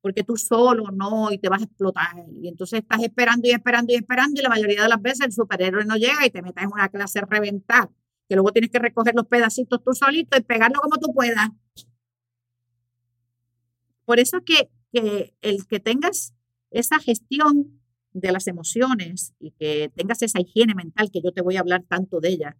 Porque 0.00 0.24
tú 0.24 0.36
solo 0.36 0.90
no 0.92 1.32
y 1.32 1.38
te 1.38 1.48
vas 1.48 1.62
a 1.62 1.64
explotar. 1.64 2.24
Y 2.40 2.48
entonces 2.48 2.80
estás 2.80 3.02
esperando 3.02 3.48
y 3.48 3.52
esperando 3.52 3.92
y 3.92 3.96
esperando 3.96 4.40
y 4.40 4.42
la 4.42 4.48
mayoría 4.50 4.82
de 4.82 4.88
las 4.88 5.02
veces 5.02 5.26
el 5.26 5.32
superhéroe 5.32 5.84
no 5.84 5.96
llega 5.96 6.26
y 6.26 6.30
te 6.30 6.42
metes 6.42 6.62
en 6.62 6.70
una 6.72 6.88
clase 6.88 7.20
reventar. 7.22 7.90
Que 8.28 8.36
luego 8.36 8.52
tienes 8.52 8.70
que 8.70 8.78
recoger 8.78 9.14
los 9.14 9.26
pedacitos 9.26 9.82
tú 9.84 9.92
solito 9.94 10.38
y 10.38 10.42
pegarlo 10.42 10.80
como 10.80 10.96
tú 10.98 11.12
puedas. 11.12 11.50
Por 14.04 14.20
eso 14.20 14.40
que, 14.44 14.70
que 14.92 15.34
el 15.42 15.66
que 15.66 15.80
tengas 15.80 16.34
esa 16.70 16.98
gestión 16.98 17.80
de 18.12 18.32
las 18.32 18.46
emociones 18.46 19.34
y 19.38 19.52
que 19.52 19.90
tengas 19.94 20.22
esa 20.22 20.40
higiene 20.40 20.74
mental 20.74 21.10
que 21.10 21.22
yo 21.22 21.32
te 21.32 21.42
voy 21.42 21.56
a 21.56 21.60
hablar 21.60 21.84
tanto 21.88 22.20
de 22.20 22.30
ella, 22.30 22.56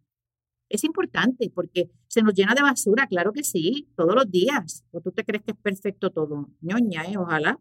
es 0.69 0.85
importante 0.85 1.51
porque 1.55 1.91
se 2.09 2.23
nos 2.23 2.35
llena 2.35 2.55
de 2.55 2.63
basura, 2.63 3.07
claro 3.07 3.33
que 3.33 3.45
sí, 3.45 3.89
todos 3.95 4.15
los 4.15 4.31
días. 4.31 4.85
¿O 4.91 5.01
tú 5.03 5.13
te 5.13 5.25
crees 5.25 5.43
que 5.45 5.53
es 5.53 5.59
perfecto 5.59 6.11
todo? 6.11 6.49
ñoña, 6.63 7.05
¿eh? 7.05 7.19
Ojalá. 7.19 7.61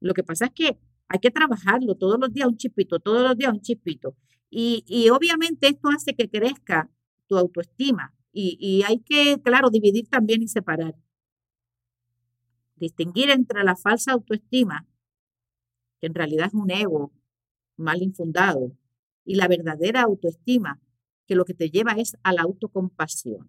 Lo 0.00 0.14
que 0.14 0.24
pasa 0.24 0.46
es 0.46 0.52
que 0.52 0.78
hay 1.08 1.18
que 1.20 1.30
trabajarlo 1.30 1.94
todos 1.94 2.18
los 2.18 2.32
días 2.32 2.48
un 2.48 2.56
chipito, 2.56 3.00
todos 3.00 3.22
los 3.22 3.36
días 3.36 3.52
un 3.52 3.60
chipito. 3.60 4.16
Y, 4.48 4.82
y 4.86 5.10
obviamente 5.10 5.68
esto 5.68 5.90
hace 5.94 6.14
que 6.14 6.30
crezca 6.30 6.88
tu 7.26 7.36
autoestima. 7.36 8.14
Y, 8.32 8.56
y 8.58 8.82
hay 8.84 9.00
que, 9.00 9.38
claro, 9.42 9.68
dividir 9.68 10.08
también 10.08 10.42
y 10.42 10.48
separar. 10.48 10.94
Distinguir 12.82 13.30
entre 13.30 13.62
la 13.62 13.76
falsa 13.76 14.10
autoestima, 14.10 14.88
que 16.00 16.08
en 16.08 16.14
realidad 16.14 16.48
es 16.48 16.54
un 16.54 16.68
ego 16.68 17.12
mal 17.76 18.02
infundado, 18.02 18.76
y 19.24 19.36
la 19.36 19.46
verdadera 19.46 20.02
autoestima, 20.02 20.80
que 21.24 21.36
lo 21.36 21.44
que 21.44 21.54
te 21.54 21.70
lleva 21.70 21.92
es 21.92 22.16
a 22.24 22.32
la 22.32 22.42
autocompasión. 22.42 23.48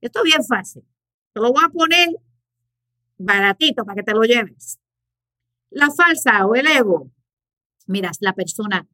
Esto 0.00 0.20
es 0.20 0.24
bien 0.24 0.44
fácil. 0.44 0.84
Te 1.32 1.40
lo 1.40 1.52
voy 1.52 1.64
a 1.64 1.68
poner 1.68 2.10
baratito 3.18 3.84
para 3.84 3.96
que 3.96 4.04
te 4.04 4.14
lo 4.14 4.22
lleves. 4.22 4.78
La 5.70 5.90
falsa 5.90 6.46
o 6.46 6.54
el 6.54 6.68
ego. 6.68 7.10
Mira, 7.88 8.12
la 8.20 8.34
persona 8.34 8.86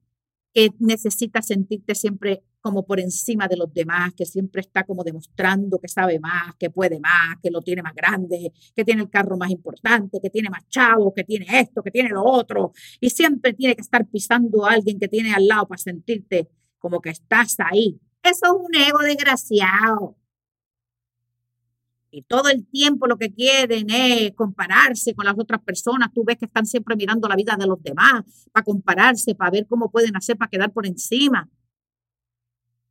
que 0.53 0.71
necesita 0.79 1.43
sentirte 1.43 1.95
siempre 1.95 2.43
como 2.61 2.87
por 2.87 3.01
encima 3.01 3.49
de 3.49 3.57
los 3.57 3.73
demás, 3.75 4.13
que 4.15 4.25
siempre 4.25 4.61
está 4.61 4.85
como 4.85 5.03
demostrando 5.03 5.79
que 5.79 5.89
sabe 5.89 6.21
más, 6.21 6.55
que 6.59 6.71
puede 6.71 7.01
más, 7.01 7.37
que 7.43 7.51
lo 7.51 7.61
tiene 7.61 7.83
más 7.83 7.95
grande, 7.95 8.53
que 8.75 8.85
tiene 8.85 9.03
el 9.03 9.11
carro 9.11 9.37
más 9.37 9.51
importante, 9.51 10.21
que 10.23 10.31
tiene 10.31 10.49
más 10.49 10.69
chavo, 10.69 11.13
que 11.13 11.25
tiene 11.25 11.47
esto, 11.61 11.83
que 11.83 11.91
tiene 11.91 12.11
lo 12.11 12.23
otro, 12.25 12.73
y 13.01 13.11
siempre 13.11 13.53
tiene 13.53 13.75
que 13.75 13.83
estar 13.83 14.07
pisando 14.07 14.65
a 14.65 14.73
alguien 14.73 14.99
que 14.99 15.09
tiene 15.09 15.35
al 15.35 15.47
lado 15.47 15.67
para 15.67 15.79
sentirte 15.79 16.49
como 16.79 17.01
que 17.01 17.11
estás 17.11 17.57
ahí. 17.59 18.01
Eso 18.23 18.47
es 18.47 18.53
un 18.53 18.75
ego 18.75 18.99
desgraciado. 19.01 20.17
Y 22.15 22.23
todo 22.25 22.51
el 22.51 22.67
tiempo 22.67 23.07
lo 23.07 23.17
que 23.17 23.33
quieren 23.33 23.89
es 23.89 24.33
compararse 24.35 25.15
con 25.15 25.25
las 25.25 25.35
otras 25.39 25.63
personas. 25.63 26.13
Tú 26.13 26.25
ves 26.25 26.37
que 26.37 26.45
están 26.45 26.67
siempre 26.67 26.95
mirando 26.95 27.27
la 27.27 27.37
vida 27.37 27.57
de 27.59 27.67
los 27.67 27.83
demás 27.83 28.23
para 28.53 28.63
compararse, 28.63 29.35
para 29.35 29.51
ver 29.51 29.67
cómo 29.67 29.91
pueden 29.91 30.15
hacer 30.15 30.37
para 30.37 30.51
quedar 30.51 30.73
por 30.75 30.87
encima. 30.87 31.49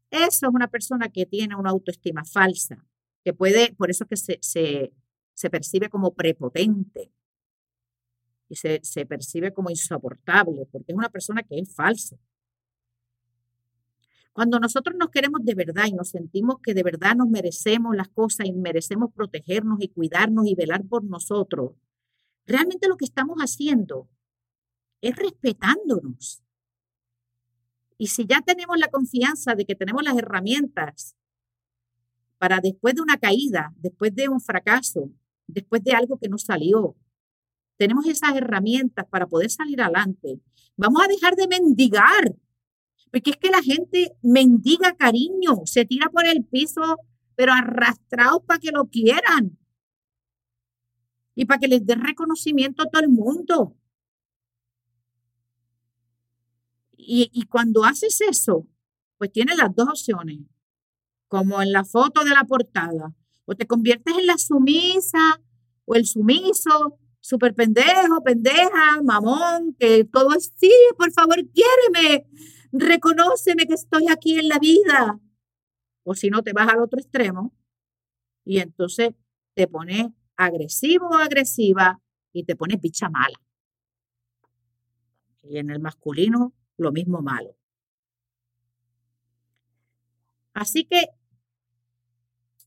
Eso 0.09 0.47
es 0.47 0.53
una 0.53 0.67
persona 0.67 1.07
que 1.09 1.27
tiene 1.27 1.55
una 1.55 1.69
autoestima 1.69 2.25
falsa, 2.25 2.83
que 3.23 3.31
puede, 3.31 3.75
por 3.75 3.91
eso 3.91 4.05
es 4.05 4.09
que 4.09 4.17
se, 4.17 4.39
se, 4.41 4.93
se 5.35 5.49
percibe 5.51 5.87
como 5.87 6.15
prepotente 6.15 7.13
y 8.49 8.55
se, 8.55 8.79
se 8.81 9.05
percibe 9.05 9.53
como 9.53 9.69
insoportable, 9.69 10.65
porque 10.71 10.93
es 10.93 10.97
una 10.97 11.09
persona 11.09 11.43
que 11.43 11.59
es 11.59 11.73
falsa. 11.75 12.17
Cuando 14.33 14.59
nosotros 14.59 14.95
nos 14.97 15.09
queremos 15.09 15.43
de 15.43 15.55
verdad 15.55 15.85
y 15.87 15.93
nos 15.93 16.09
sentimos 16.09 16.57
que 16.63 16.73
de 16.73 16.83
verdad 16.83 17.15
nos 17.15 17.29
merecemos 17.29 17.95
las 17.95 18.07
cosas 18.07 18.47
y 18.47 18.53
merecemos 18.53 19.11
protegernos 19.13 19.79
y 19.81 19.89
cuidarnos 19.89 20.47
y 20.47 20.55
velar 20.55 20.85
por 20.85 21.03
nosotros, 21.03 21.73
realmente 22.45 22.87
lo 22.87 22.95
que 22.95 23.05
estamos 23.05 23.37
haciendo 23.39 24.07
es 25.01 25.15
respetándonos. 25.15 26.41
Y 27.97 28.07
si 28.07 28.25
ya 28.25 28.41
tenemos 28.41 28.77
la 28.79 28.87
confianza 28.87 29.53
de 29.53 29.65
que 29.65 29.75
tenemos 29.75 30.01
las 30.01 30.17
herramientas 30.17 31.15
para 32.37 32.59
después 32.59 32.95
de 32.95 33.01
una 33.01 33.17
caída, 33.17 33.73
después 33.77 34.15
de 34.15 34.29
un 34.29 34.39
fracaso, 34.39 35.11
después 35.45 35.83
de 35.83 35.91
algo 35.91 36.17
que 36.17 36.29
no 36.29 36.37
salió, 36.37 36.95
tenemos 37.77 38.07
esas 38.07 38.35
herramientas 38.35 39.05
para 39.09 39.27
poder 39.27 39.51
salir 39.51 39.81
adelante, 39.81 40.39
vamos 40.77 41.01
a 41.03 41.07
dejar 41.07 41.35
de 41.35 41.47
mendigar 41.47 42.35
porque 43.11 43.31
es 43.31 43.37
que 43.37 43.49
la 43.49 43.61
gente 43.61 44.15
mendiga 44.21 44.95
cariño, 44.95 45.65
se 45.65 45.85
tira 45.85 46.09
por 46.09 46.25
el 46.25 46.45
piso, 46.45 46.97
pero 47.35 47.51
arrastrados 47.51 48.41
para 48.45 48.59
que 48.59 48.71
lo 48.71 48.85
quieran. 48.85 49.57
Y 51.35 51.45
para 51.45 51.59
que 51.59 51.67
les 51.67 51.85
dé 51.85 51.95
reconocimiento 51.95 52.83
a 52.83 52.85
todo 52.85 53.01
el 53.01 53.09
mundo. 53.09 53.75
Y, 56.95 57.29
y 57.33 57.43
cuando 57.47 57.83
haces 57.83 58.21
eso, 58.21 58.67
pues 59.17 59.31
tienes 59.31 59.57
las 59.57 59.75
dos 59.75 59.89
opciones, 59.89 60.39
como 61.27 61.61
en 61.61 61.71
la 61.73 61.83
foto 61.83 62.23
de 62.23 62.29
la 62.29 62.45
portada. 62.45 63.13
O 63.45 63.55
te 63.55 63.67
conviertes 63.67 64.17
en 64.17 64.27
la 64.27 64.37
sumisa 64.37 65.41
o 65.85 65.95
el 65.95 66.05
sumiso, 66.05 66.99
súper 67.19 67.53
pendejo, 67.53 68.23
pendeja, 68.23 69.01
mamón, 69.03 69.75
que 69.79 70.05
todo 70.05 70.33
es, 70.33 70.53
sí, 70.57 70.71
por 70.97 71.11
favor, 71.11 71.37
quiéreme, 71.53 72.25
reconóceme 72.71 73.67
que 73.67 73.73
estoy 73.73 74.07
aquí 74.09 74.39
en 74.39 74.47
la 74.47 74.59
vida. 74.59 75.19
O 76.03 76.15
si 76.15 76.29
no, 76.29 76.41
te 76.41 76.53
vas 76.53 76.69
al 76.69 76.79
otro 76.79 76.99
extremo 76.99 77.53
y 78.43 78.59
entonces 78.59 79.11
te 79.53 79.67
pones 79.67 80.07
agresivo 80.35 81.09
o 81.09 81.15
agresiva 81.15 82.01
y 82.33 82.43
te 82.43 82.55
pones 82.55 82.79
picha 82.79 83.09
mala. 83.09 83.39
Y 85.43 85.57
en 85.57 85.69
el 85.69 85.79
masculino, 85.79 86.53
lo 86.77 86.91
mismo 86.91 87.21
malo. 87.21 87.55
Así 90.53 90.85
que, 90.85 91.07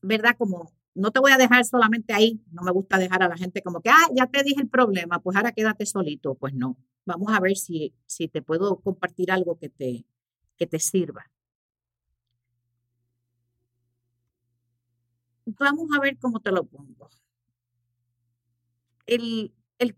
¿verdad? 0.01 0.35
Como 0.37 0.74
no 0.95 1.11
te 1.11 1.19
voy 1.19 1.31
a 1.31 1.37
dejar 1.37 1.65
solamente 1.65 2.13
ahí, 2.13 2.41
no 2.51 2.63
me 2.63 2.71
gusta 2.71 2.97
dejar 2.97 3.21
a 3.23 3.29
la 3.29 3.37
gente 3.37 3.61
como 3.61 3.81
que, 3.81 3.89
ah, 3.89 4.07
ya 4.15 4.27
te 4.27 4.43
dije 4.43 4.61
el 4.61 4.69
problema, 4.69 5.19
pues 5.19 5.37
ahora 5.37 5.51
quédate 5.51 5.85
solito. 5.85 6.35
Pues 6.35 6.53
no, 6.53 6.77
Vamos 7.05 7.31
a 7.31 7.39
ver 7.39 7.55
si, 7.55 7.93
si 8.07 8.27
te 8.27 8.41
puedo 8.41 8.79
compartir 8.81 9.31
algo 9.31 9.57
que 9.59 9.69
te, 9.69 10.05
que 10.57 10.65
te 10.65 10.79
sirva. 10.79 11.29
Vamos 15.45 15.87
a 15.95 15.99
ver 16.01 16.17
cómo 16.17 16.39
te 16.39 16.51
lo 16.51 16.65
pongo. 16.65 17.09
El, 19.05 19.53
el, 19.77 19.95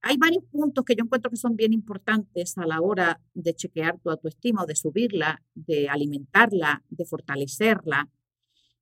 hay 0.00 0.16
varios 0.16 0.42
puntos 0.50 0.84
que 0.84 0.96
yo 0.96 1.04
encuentro 1.04 1.30
que 1.30 1.36
son 1.36 1.54
bien 1.54 1.72
importantes 1.72 2.58
a 2.58 2.66
la 2.66 2.80
hora 2.80 3.20
de 3.34 3.54
chequear 3.54 4.00
tu 4.00 4.10
autoestima 4.10 4.66
de 4.66 4.74
subirla, 4.74 5.40
de 5.54 5.88
alimentarla, 5.88 6.82
de 6.88 7.04
fortalecerla. 7.04 8.10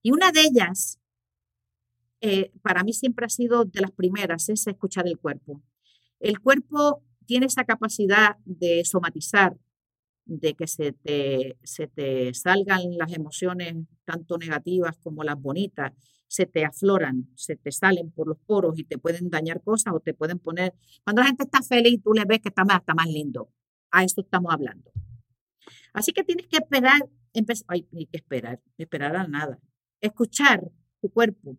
Y 0.02 0.12
una 0.12 0.32
de 0.32 0.40
ellas, 0.40 0.98
eh, 2.20 2.52
para 2.62 2.84
mí 2.84 2.92
siempre 2.92 3.26
ha 3.26 3.30
sido 3.30 3.64
de 3.64 3.80
las 3.80 3.92
primeras, 3.92 4.48
es 4.48 4.66
escuchar 4.66 5.06
el 5.06 5.18
cuerpo. 5.18 5.62
El 6.18 6.40
cuerpo 6.40 7.02
tiene 7.26 7.46
esa 7.46 7.64
capacidad 7.64 8.36
de 8.44 8.84
somatizar, 8.84 9.56
de 10.26 10.54
que 10.54 10.66
se 10.66 10.92
te, 10.92 11.56
se 11.64 11.86
te 11.86 12.32
salgan 12.34 12.96
las 12.96 13.12
emociones 13.12 13.74
tanto 14.04 14.36
negativas 14.38 14.96
como 14.98 15.24
las 15.24 15.40
bonitas, 15.40 15.92
se 16.28 16.46
te 16.46 16.64
afloran, 16.64 17.28
se 17.34 17.56
te 17.56 17.72
salen 17.72 18.12
por 18.12 18.28
los 18.28 18.38
poros 18.38 18.78
y 18.78 18.84
te 18.84 18.98
pueden 18.98 19.30
dañar 19.30 19.62
cosas 19.62 19.92
o 19.94 20.00
te 20.00 20.14
pueden 20.14 20.38
poner... 20.38 20.74
Cuando 21.02 21.22
la 21.22 21.28
gente 21.28 21.44
está 21.44 21.62
feliz, 21.62 22.00
tú 22.04 22.12
le 22.12 22.24
ves 22.24 22.40
que 22.40 22.50
está 22.50 22.64
más, 22.64 22.80
está 22.80 22.94
más 22.94 23.08
lindo. 23.08 23.50
A 23.90 24.04
eso 24.04 24.20
estamos 24.20 24.52
hablando. 24.52 24.92
Así 25.92 26.12
que 26.12 26.22
tienes 26.22 26.46
que 26.46 26.58
esperar, 26.58 27.00
empezar, 27.32 27.66
ay, 27.68 27.88
hay 27.92 28.06
que 28.06 28.18
esperar, 28.18 28.60
esperar 28.78 29.16
a 29.16 29.26
nada. 29.26 29.58
Escuchar 30.00 30.70
tu 31.00 31.10
cuerpo 31.10 31.58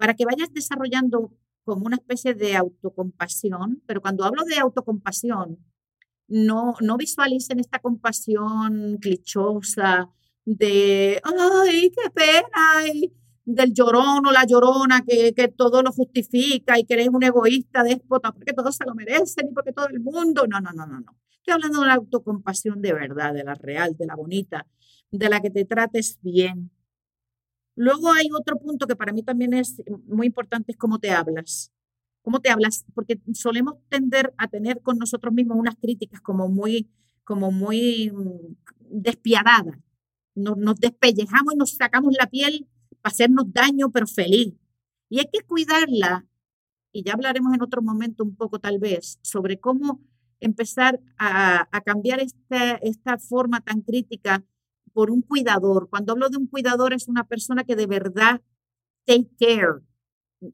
para 0.00 0.14
que 0.14 0.24
vayas 0.24 0.50
desarrollando 0.54 1.30
como 1.62 1.84
una 1.84 1.96
especie 1.96 2.32
de 2.32 2.56
autocompasión, 2.56 3.82
pero 3.84 4.00
cuando 4.00 4.24
hablo 4.24 4.44
de 4.44 4.56
autocompasión, 4.56 5.58
no, 6.26 6.74
no 6.80 6.96
visualicen 6.96 7.60
esta 7.60 7.80
compasión 7.80 8.96
clichosa 8.96 10.08
de, 10.46 11.20
ay, 11.22 11.90
qué 11.90 12.10
pena, 12.14 13.12
del 13.44 13.74
llorón 13.74 14.24
o 14.26 14.32
la 14.32 14.46
llorona 14.46 15.02
que, 15.06 15.34
que, 15.34 15.48
todo 15.48 15.82
lo 15.82 15.92
justifica 15.92 16.78
y 16.78 16.84
que 16.84 16.94
eres 16.94 17.08
un 17.10 17.22
egoísta, 17.22 17.82
déspota, 17.82 18.32
porque 18.32 18.54
todos 18.54 18.74
se 18.74 18.86
lo 18.86 18.94
merecen 18.94 19.48
y 19.50 19.52
porque 19.52 19.74
todo 19.74 19.88
el 19.88 20.00
mundo. 20.00 20.46
No, 20.48 20.62
no, 20.62 20.72
no, 20.72 20.86
no, 20.86 21.00
no. 21.00 21.14
Estoy 21.30 21.52
hablando 21.52 21.82
de 21.82 21.88
la 21.88 21.94
autocompasión 21.94 22.80
de 22.80 22.94
verdad, 22.94 23.34
de 23.34 23.44
la 23.44 23.54
real, 23.54 23.94
de 23.98 24.06
la 24.06 24.16
bonita, 24.16 24.66
de 25.10 25.28
la 25.28 25.42
que 25.42 25.50
te 25.50 25.66
trates 25.66 26.18
bien. 26.22 26.70
Luego 27.80 28.12
hay 28.12 28.28
otro 28.38 28.58
punto 28.58 28.86
que 28.86 28.94
para 28.94 29.10
mí 29.10 29.22
también 29.22 29.54
es 29.54 29.82
muy 30.06 30.26
importante, 30.26 30.72
es 30.72 30.76
cómo 30.76 30.98
te 30.98 31.12
hablas. 31.12 31.72
¿Cómo 32.20 32.40
te 32.40 32.50
hablas? 32.50 32.84
Porque 32.94 33.18
solemos 33.32 33.76
tender 33.88 34.34
a 34.36 34.48
tener 34.48 34.82
con 34.82 34.98
nosotros 34.98 35.32
mismos 35.32 35.56
unas 35.56 35.76
críticas 35.76 36.20
como 36.20 36.46
muy, 36.50 36.90
como 37.24 37.50
muy 37.50 38.12
mm, 38.14 38.54
despiadadas. 38.90 39.78
Nos, 40.34 40.58
nos 40.58 40.78
despellejamos 40.78 41.54
y 41.54 41.56
nos 41.56 41.70
sacamos 41.70 42.14
la 42.20 42.26
piel 42.26 42.68
para 43.00 43.14
hacernos 43.14 43.50
daño, 43.50 43.90
pero 43.90 44.06
feliz. 44.06 44.52
Y 45.08 45.20
hay 45.20 45.30
que 45.32 45.40
cuidarla, 45.40 46.26
y 46.92 47.02
ya 47.02 47.14
hablaremos 47.14 47.54
en 47.54 47.62
otro 47.62 47.80
momento 47.80 48.24
un 48.24 48.36
poco 48.36 48.58
tal 48.58 48.78
vez, 48.78 49.18
sobre 49.22 49.58
cómo 49.58 50.02
empezar 50.38 51.00
a, 51.16 51.66
a 51.74 51.80
cambiar 51.80 52.20
esta, 52.20 52.74
esta 52.82 53.16
forma 53.16 53.62
tan 53.62 53.80
crítica 53.80 54.44
por 54.92 55.10
un 55.10 55.22
cuidador. 55.22 55.88
Cuando 55.90 56.12
hablo 56.12 56.28
de 56.28 56.38
un 56.38 56.46
cuidador 56.46 56.92
es 56.92 57.08
una 57.08 57.24
persona 57.24 57.64
que 57.64 57.76
de 57.76 57.86
verdad 57.86 58.40
take 59.06 59.28
care. 59.38 59.82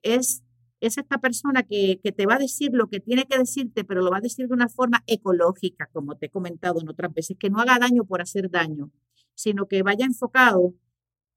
Es, 0.02 0.42
es 0.80 0.98
esta 0.98 1.18
persona 1.18 1.62
que, 1.62 2.00
que, 2.02 2.12
te 2.12 2.26
va 2.26 2.34
a 2.34 2.38
decir 2.38 2.70
lo 2.72 2.88
que 2.88 3.00
tiene 3.00 3.24
que 3.24 3.38
decirte, 3.38 3.84
pero 3.84 4.02
lo 4.02 4.10
va 4.10 4.18
a 4.18 4.20
decir 4.20 4.48
de 4.48 4.54
una 4.54 4.68
forma 4.68 5.02
ecológica, 5.06 5.88
como 5.92 6.16
te 6.16 6.26
he 6.26 6.30
comentado 6.30 6.80
en 6.80 6.88
otras 6.88 7.12
veces, 7.12 7.36
que 7.38 7.50
no 7.50 7.60
haga 7.60 7.78
daño 7.78 8.04
por 8.04 8.20
hacer 8.20 8.50
daño, 8.50 8.90
sino 9.34 9.66
que 9.66 9.82
vaya 9.82 10.04
enfocado 10.06 10.74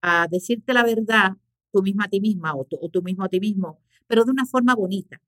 a 0.01 0.27
decirte 0.29 0.73
la 0.73 0.83
verdad 0.83 1.33
tú 1.71 1.81
misma 1.81 2.05
a 2.05 2.09
ti 2.09 2.19
misma 2.19 2.55
o, 2.55 2.65
tú 2.65 3.01
mismo 3.01 3.23
a 3.23 3.29
ti 3.29 3.39
mismo, 3.39 3.79
pero 4.07 4.25
de 4.25 4.31
una 4.31 4.45
forma 4.45 4.75
bonita. 4.75 5.21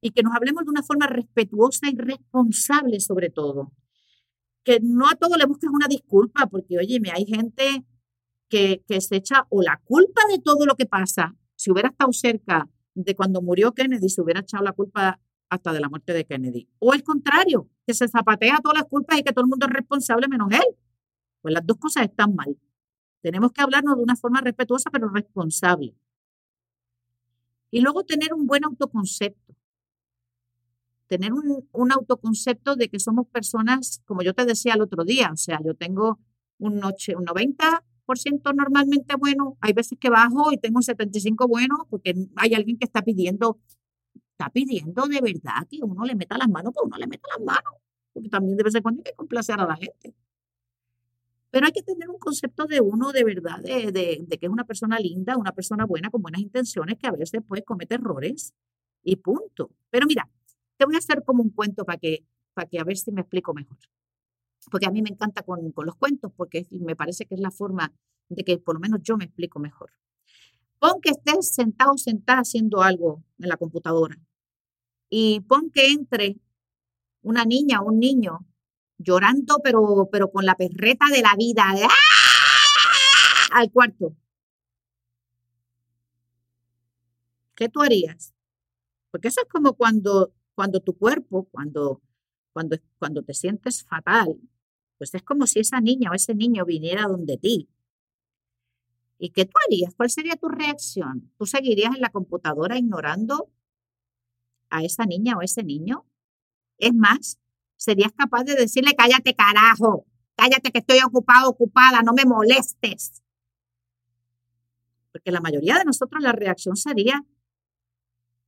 Y 0.00 0.10
que 0.10 0.22
nos 0.22 0.34
hablemos 0.34 0.64
de 0.64 0.70
una 0.70 0.82
forma 0.82 1.06
respetuosa 1.06 1.88
y 1.88 1.96
responsable 1.96 3.00
sobre 3.00 3.30
todo. 3.30 3.72
Que 4.66 4.80
no 4.82 5.08
a 5.08 5.14
todo 5.14 5.36
le 5.36 5.46
busques 5.46 5.70
una 5.72 5.86
disculpa, 5.86 6.46
porque 6.48 6.76
oye, 6.76 7.00
hay 7.14 7.24
gente 7.24 7.86
que, 8.48 8.82
que 8.88 9.00
se 9.00 9.16
echa 9.16 9.46
o 9.48 9.62
la 9.62 9.80
culpa 9.84 10.22
de 10.28 10.40
todo 10.40 10.66
lo 10.66 10.74
que 10.74 10.86
pasa. 10.86 11.36
Si 11.54 11.70
hubiera 11.70 11.90
estado 11.90 12.12
cerca 12.12 12.68
de 12.94 13.14
cuando 13.14 13.42
murió 13.42 13.72
Kennedy, 13.72 14.08
se 14.08 14.22
hubiera 14.22 14.40
echado 14.40 14.64
la 14.64 14.72
culpa 14.72 15.20
hasta 15.48 15.72
de 15.72 15.80
la 15.80 15.88
muerte 15.88 16.12
de 16.12 16.24
Kennedy. 16.24 16.68
O 16.80 16.94
el 16.94 17.04
contrario, 17.04 17.68
que 17.86 17.94
se 17.94 18.08
zapatea 18.08 18.58
todas 18.60 18.78
las 18.78 18.88
culpas 18.88 19.20
y 19.20 19.22
que 19.22 19.32
todo 19.32 19.44
el 19.44 19.50
mundo 19.50 19.66
es 19.66 19.72
responsable 19.72 20.26
menos 20.26 20.48
él. 20.50 20.76
Pues 21.40 21.54
las 21.54 21.64
dos 21.64 21.76
cosas 21.76 22.02
están 22.02 22.34
mal. 22.34 22.58
Tenemos 23.22 23.52
que 23.52 23.62
hablarnos 23.62 23.96
de 23.96 24.02
una 24.02 24.16
forma 24.16 24.40
respetuosa 24.40 24.90
pero 24.90 25.08
responsable. 25.08 25.94
Y 27.70 27.80
luego 27.80 28.04
tener 28.04 28.34
un 28.34 28.46
buen 28.46 28.64
autoconcepto. 28.64 29.54
Tener 31.08 31.32
un, 31.32 31.68
un, 31.72 31.92
autoconcepto 31.92 32.74
de 32.76 32.88
que 32.88 32.98
somos 32.98 33.26
personas, 33.28 34.02
como 34.06 34.22
yo 34.22 34.34
te 34.34 34.44
decía 34.44 34.74
el 34.74 34.82
otro 34.82 35.04
día, 35.04 35.30
o 35.32 35.36
sea, 35.36 35.60
yo 35.64 35.74
tengo 35.74 36.18
un, 36.58 36.78
noche, 36.80 37.14
un 37.16 37.24
90% 37.26 38.54
normalmente 38.54 39.14
bueno, 39.16 39.56
hay 39.60 39.72
veces 39.72 39.98
que 40.00 40.10
bajo 40.10 40.52
y 40.52 40.58
tengo 40.58 40.78
un 40.78 40.82
75% 40.82 41.48
bueno, 41.48 41.86
porque 41.90 42.14
hay 42.36 42.54
alguien 42.54 42.78
que 42.78 42.84
está 42.84 43.02
pidiendo, 43.02 43.58
está 44.32 44.50
pidiendo 44.50 45.06
de 45.06 45.20
verdad 45.20 45.66
que 45.68 45.78
uno 45.82 46.04
le 46.04 46.14
meta 46.14 46.38
las 46.38 46.48
manos, 46.48 46.72
pues 46.74 46.86
uno 46.86 46.96
le 46.96 47.06
meta 47.06 47.28
las 47.36 47.44
manos, 47.44 47.74
porque 48.12 48.28
también 48.28 48.56
de 48.56 48.64
vez 48.64 48.74
en 48.74 48.82
cuando 48.82 49.00
hay 49.00 49.10
que 49.10 49.16
complacer 49.16 49.60
a 49.60 49.66
la 49.66 49.76
gente. 49.76 50.14
Pero 51.50 51.66
hay 51.66 51.72
que 51.72 51.82
tener 51.82 52.10
un 52.10 52.18
concepto 52.18 52.66
de 52.66 52.80
uno 52.80 53.12
de 53.12 53.24
verdad, 53.24 53.60
de, 53.60 53.90
de, 53.90 54.38
que 54.38 54.46
es 54.46 54.52
una 54.52 54.64
persona 54.64 54.98
linda, 54.98 55.36
una 55.36 55.52
persona 55.52 55.86
buena, 55.86 56.10
con 56.10 56.20
buenas 56.20 56.42
intenciones, 56.42 56.98
que 56.98 57.06
a 57.06 57.12
veces 57.12 57.40
pues 57.46 57.62
comete 57.64 57.94
errores 57.94 58.52
y 59.02 59.16
punto. 59.16 59.70
Pero 59.90 60.06
mira, 60.06 60.28
te 60.76 60.84
voy 60.84 60.94
a 60.94 60.98
hacer 60.98 61.22
como 61.24 61.42
un 61.42 61.50
cuento 61.50 61.84
para 61.84 61.98
que, 61.98 62.24
para 62.54 62.68
que 62.68 62.78
a 62.78 62.84
ver 62.84 62.96
si 62.96 63.12
me 63.12 63.22
explico 63.22 63.54
mejor. 63.54 63.78
Porque 64.70 64.86
a 64.86 64.90
mí 64.90 65.02
me 65.02 65.10
encanta 65.10 65.42
con, 65.42 65.70
con 65.72 65.86
los 65.86 65.96
cuentos, 65.96 66.32
porque 66.36 66.66
me 66.70 66.96
parece 66.96 67.26
que 67.26 67.34
es 67.34 67.40
la 67.40 67.50
forma 67.50 67.92
de 68.28 68.44
que 68.44 68.58
por 68.58 68.74
lo 68.74 68.80
menos 68.80 69.00
yo 69.02 69.16
me 69.16 69.24
explico 69.24 69.58
mejor. 69.58 69.92
Pon 70.78 71.00
que 71.00 71.10
estés 71.10 71.54
sentado 71.54 71.96
sentada 71.96 72.40
haciendo 72.40 72.82
algo 72.82 73.22
en 73.38 73.48
la 73.48 73.56
computadora 73.56 74.18
y 75.08 75.40
pon 75.40 75.70
que 75.70 75.92
entre 75.92 76.36
una 77.22 77.44
niña 77.44 77.80
o 77.80 77.86
un 77.86 77.98
niño 77.98 78.46
llorando, 78.98 79.58
pero, 79.62 80.08
pero 80.10 80.30
con 80.30 80.44
la 80.44 80.54
perreta 80.54 81.06
de 81.10 81.22
la 81.22 81.34
vida, 81.36 81.64
¡ah! 81.66 81.88
al 83.52 83.70
cuarto. 83.70 84.16
¿Qué 87.54 87.68
tú 87.68 87.82
harías? 87.82 88.34
Porque 89.10 89.28
eso 89.28 89.40
es 89.42 89.48
como 89.48 89.74
cuando, 89.74 90.32
cuando 90.56 90.80
tu 90.80 90.96
cuerpo, 90.96 91.46
cuando, 91.52 92.02
cuando, 92.52 92.76
cuando 92.98 93.22
te 93.22 93.34
sientes 93.34 93.84
fatal, 93.84 94.40
pues 94.98 95.14
es 95.14 95.22
como 95.22 95.46
si 95.46 95.60
esa 95.60 95.80
niña 95.80 96.10
o 96.10 96.14
ese 96.14 96.34
niño 96.34 96.64
viniera 96.64 97.02
donde 97.02 97.36
ti. 97.36 97.68
¿Y 99.18 99.30
qué 99.30 99.44
tú 99.44 99.52
harías? 99.66 99.94
¿Cuál 99.94 100.10
sería 100.10 100.34
tu 100.36 100.48
reacción? 100.48 101.30
¿Tú 101.38 101.44
seguirías 101.44 101.94
en 101.94 102.00
la 102.00 102.10
computadora 102.10 102.78
ignorando 102.78 103.52
a 104.70 104.82
esa 104.82 105.04
niña 105.04 105.36
o 105.36 105.42
ese 105.42 105.62
niño? 105.62 106.06
Es 106.78 106.94
más, 106.94 107.38
serías 107.76 108.12
capaz 108.12 108.44
de 108.44 108.54
decirle, 108.54 108.94
cállate 108.96 109.34
carajo, 109.34 110.06
cállate 110.36 110.72
que 110.72 110.78
estoy 110.78 111.00
ocupado, 111.04 111.50
ocupada, 111.50 112.00
no 112.02 112.14
me 112.14 112.24
molestes. 112.24 113.22
Porque 115.12 115.30
la 115.30 115.40
mayoría 115.40 115.76
de 115.76 115.84
nosotros 115.84 116.22
la 116.22 116.32
reacción 116.32 116.76
sería 116.76 117.24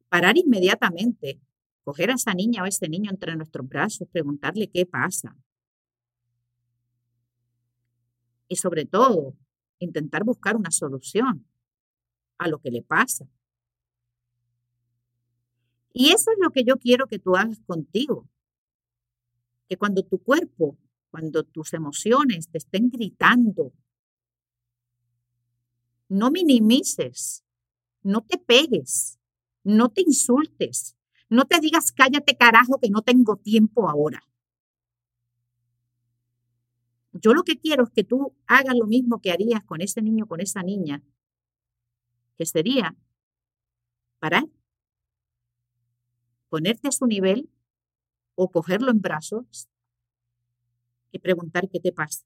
parar 0.08 0.38
inmediatamente, 0.38 1.40
coger 1.88 2.10
a 2.10 2.16
esa 2.16 2.34
niña 2.34 2.60
o 2.60 2.66
a 2.66 2.68
ese 2.68 2.86
niño 2.86 3.10
entre 3.10 3.34
nuestros 3.34 3.66
brazos, 3.66 4.06
preguntarle 4.12 4.68
qué 4.68 4.84
pasa. 4.84 5.34
Y 8.46 8.56
sobre 8.56 8.84
todo, 8.84 9.34
intentar 9.78 10.22
buscar 10.22 10.54
una 10.54 10.70
solución 10.70 11.46
a 12.36 12.46
lo 12.46 12.58
que 12.58 12.70
le 12.70 12.82
pasa. 12.82 13.26
Y 15.94 16.10
eso 16.10 16.30
es 16.30 16.36
lo 16.38 16.50
que 16.50 16.62
yo 16.62 16.76
quiero 16.76 17.06
que 17.06 17.18
tú 17.18 17.36
hagas 17.36 17.58
contigo 17.60 18.28
que 19.66 19.78
cuando 19.78 20.02
tu 20.02 20.18
cuerpo, 20.22 20.76
cuando 21.10 21.42
tus 21.42 21.72
emociones 21.72 22.50
te 22.50 22.58
estén 22.58 22.90
gritando, 22.90 23.72
no 26.10 26.30
minimices, 26.30 27.44
no 28.02 28.20
te 28.20 28.36
pegues, 28.36 29.18
no 29.64 29.88
te 29.88 30.02
insultes, 30.02 30.97
no 31.28 31.44
te 31.44 31.60
digas 31.60 31.92
cállate 31.92 32.36
carajo 32.36 32.78
que 32.80 32.90
no 32.90 33.02
tengo 33.02 33.36
tiempo 33.36 33.88
ahora. 33.88 34.22
Yo 37.12 37.34
lo 37.34 37.42
que 37.42 37.58
quiero 37.58 37.84
es 37.84 37.90
que 37.90 38.04
tú 38.04 38.34
hagas 38.46 38.76
lo 38.76 38.86
mismo 38.86 39.20
que 39.20 39.32
harías 39.32 39.64
con 39.64 39.80
ese 39.80 40.02
niño, 40.02 40.26
con 40.26 40.40
esa 40.40 40.62
niña, 40.62 41.02
que 42.36 42.46
sería 42.46 42.96
parar, 44.18 44.44
ponerte 46.48 46.88
a 46.88 46.92
su 46.92 47.06
nivel 47.06 47.50
o 48.34 48.50
cogerlo 48.50 48.90
en 48.90 49.00
brazos 49.00 49.68
y 51.10 51.18
preguntar 51.18 51.68
qué 51.68 51.80
te 51.80 51.92
pasa. 51.92 52.24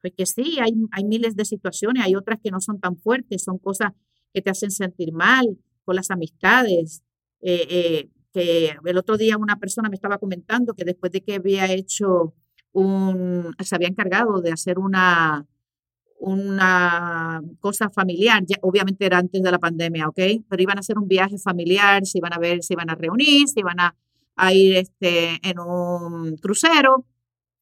Porque 0.00 0.26
sí, 0.26 0.58
hay, 0.60 0.74
hay 0.92 1.04
miles 1.04 1.34
de 1.34 1.44
situaciones, 1.44 2.04
hay 2.04 2.14
otras 2.14 2.38
que 2.40 2.50
no 2.50 2.60
son 2.60 2.78
tan 2.78 2.96
fuertes, 2.96 3.42
son 3.42 3.58
cosas 3.58 3.92
que 4.32 4.42
te 4.42 4.50
hacen 4.50 4.70
sentir 4.70 5.12
mal, 5.12 5.58
con 5.84 5.96
las 5.96 6.10
amistades. 6.10 7.02
Eh, 7.40 7.66
eh, 7.68 8.08
que 8.32 8.76
el 8.84 8.98
otro 8.98 9.16
día 9.16 9.36
una 9.36 9.56
persona 9.60 9.88
me 9.88 9.94
estaba 9.94 10.18
comentando 10.18 10.74
que 10.74 10.84
después 10.84 11.12
de 11.12 11.22
que 11.22 11.36
había 11.36 11.72
hecho 11.72 12.34
un, 12.72 13.54
se 13.60 13.76
había 13.76 13.88
encargado 13.88 14.40
de 14.40 14.50
hacer 14.50 14.78
una, 14.78 15.46
una 16.18 17.42
cosa 17.60 17.90
familiar, 17.90 18.42
ya, 18.44 18.56
obviamente 18.62 19.06
era 19.06 19.18
antes 19.18 19.40
de 19.40 19.50
la 19.50 19.58
pandemia, 19.60 20.08
¿ok? 20.08 20.18
Pero 20.48 20.62
iban 20.62 20.78
a 20.78 20.80
hacer 20.80 20.98
un 20.98 21.06
viaje 21.06 21.38
familiar, 21.38 22.04
se 22.04 22.18
iban 22.18 22.32
a 22.32 22.38
ver, 22.38 22.62
se 22.62 22.74
iban 22.74 22.90
a 22.90 22.96
reunir, 22.96 23.46
se 23.48 23.60
iban 23.60 23.78
a, 23.78 23.94
a 24.36 24.52
ir 24.52 24.76
este, 24.76 25.38
en 25.42 25.58
un 25.60 26.36
crucero. 26.38 27.06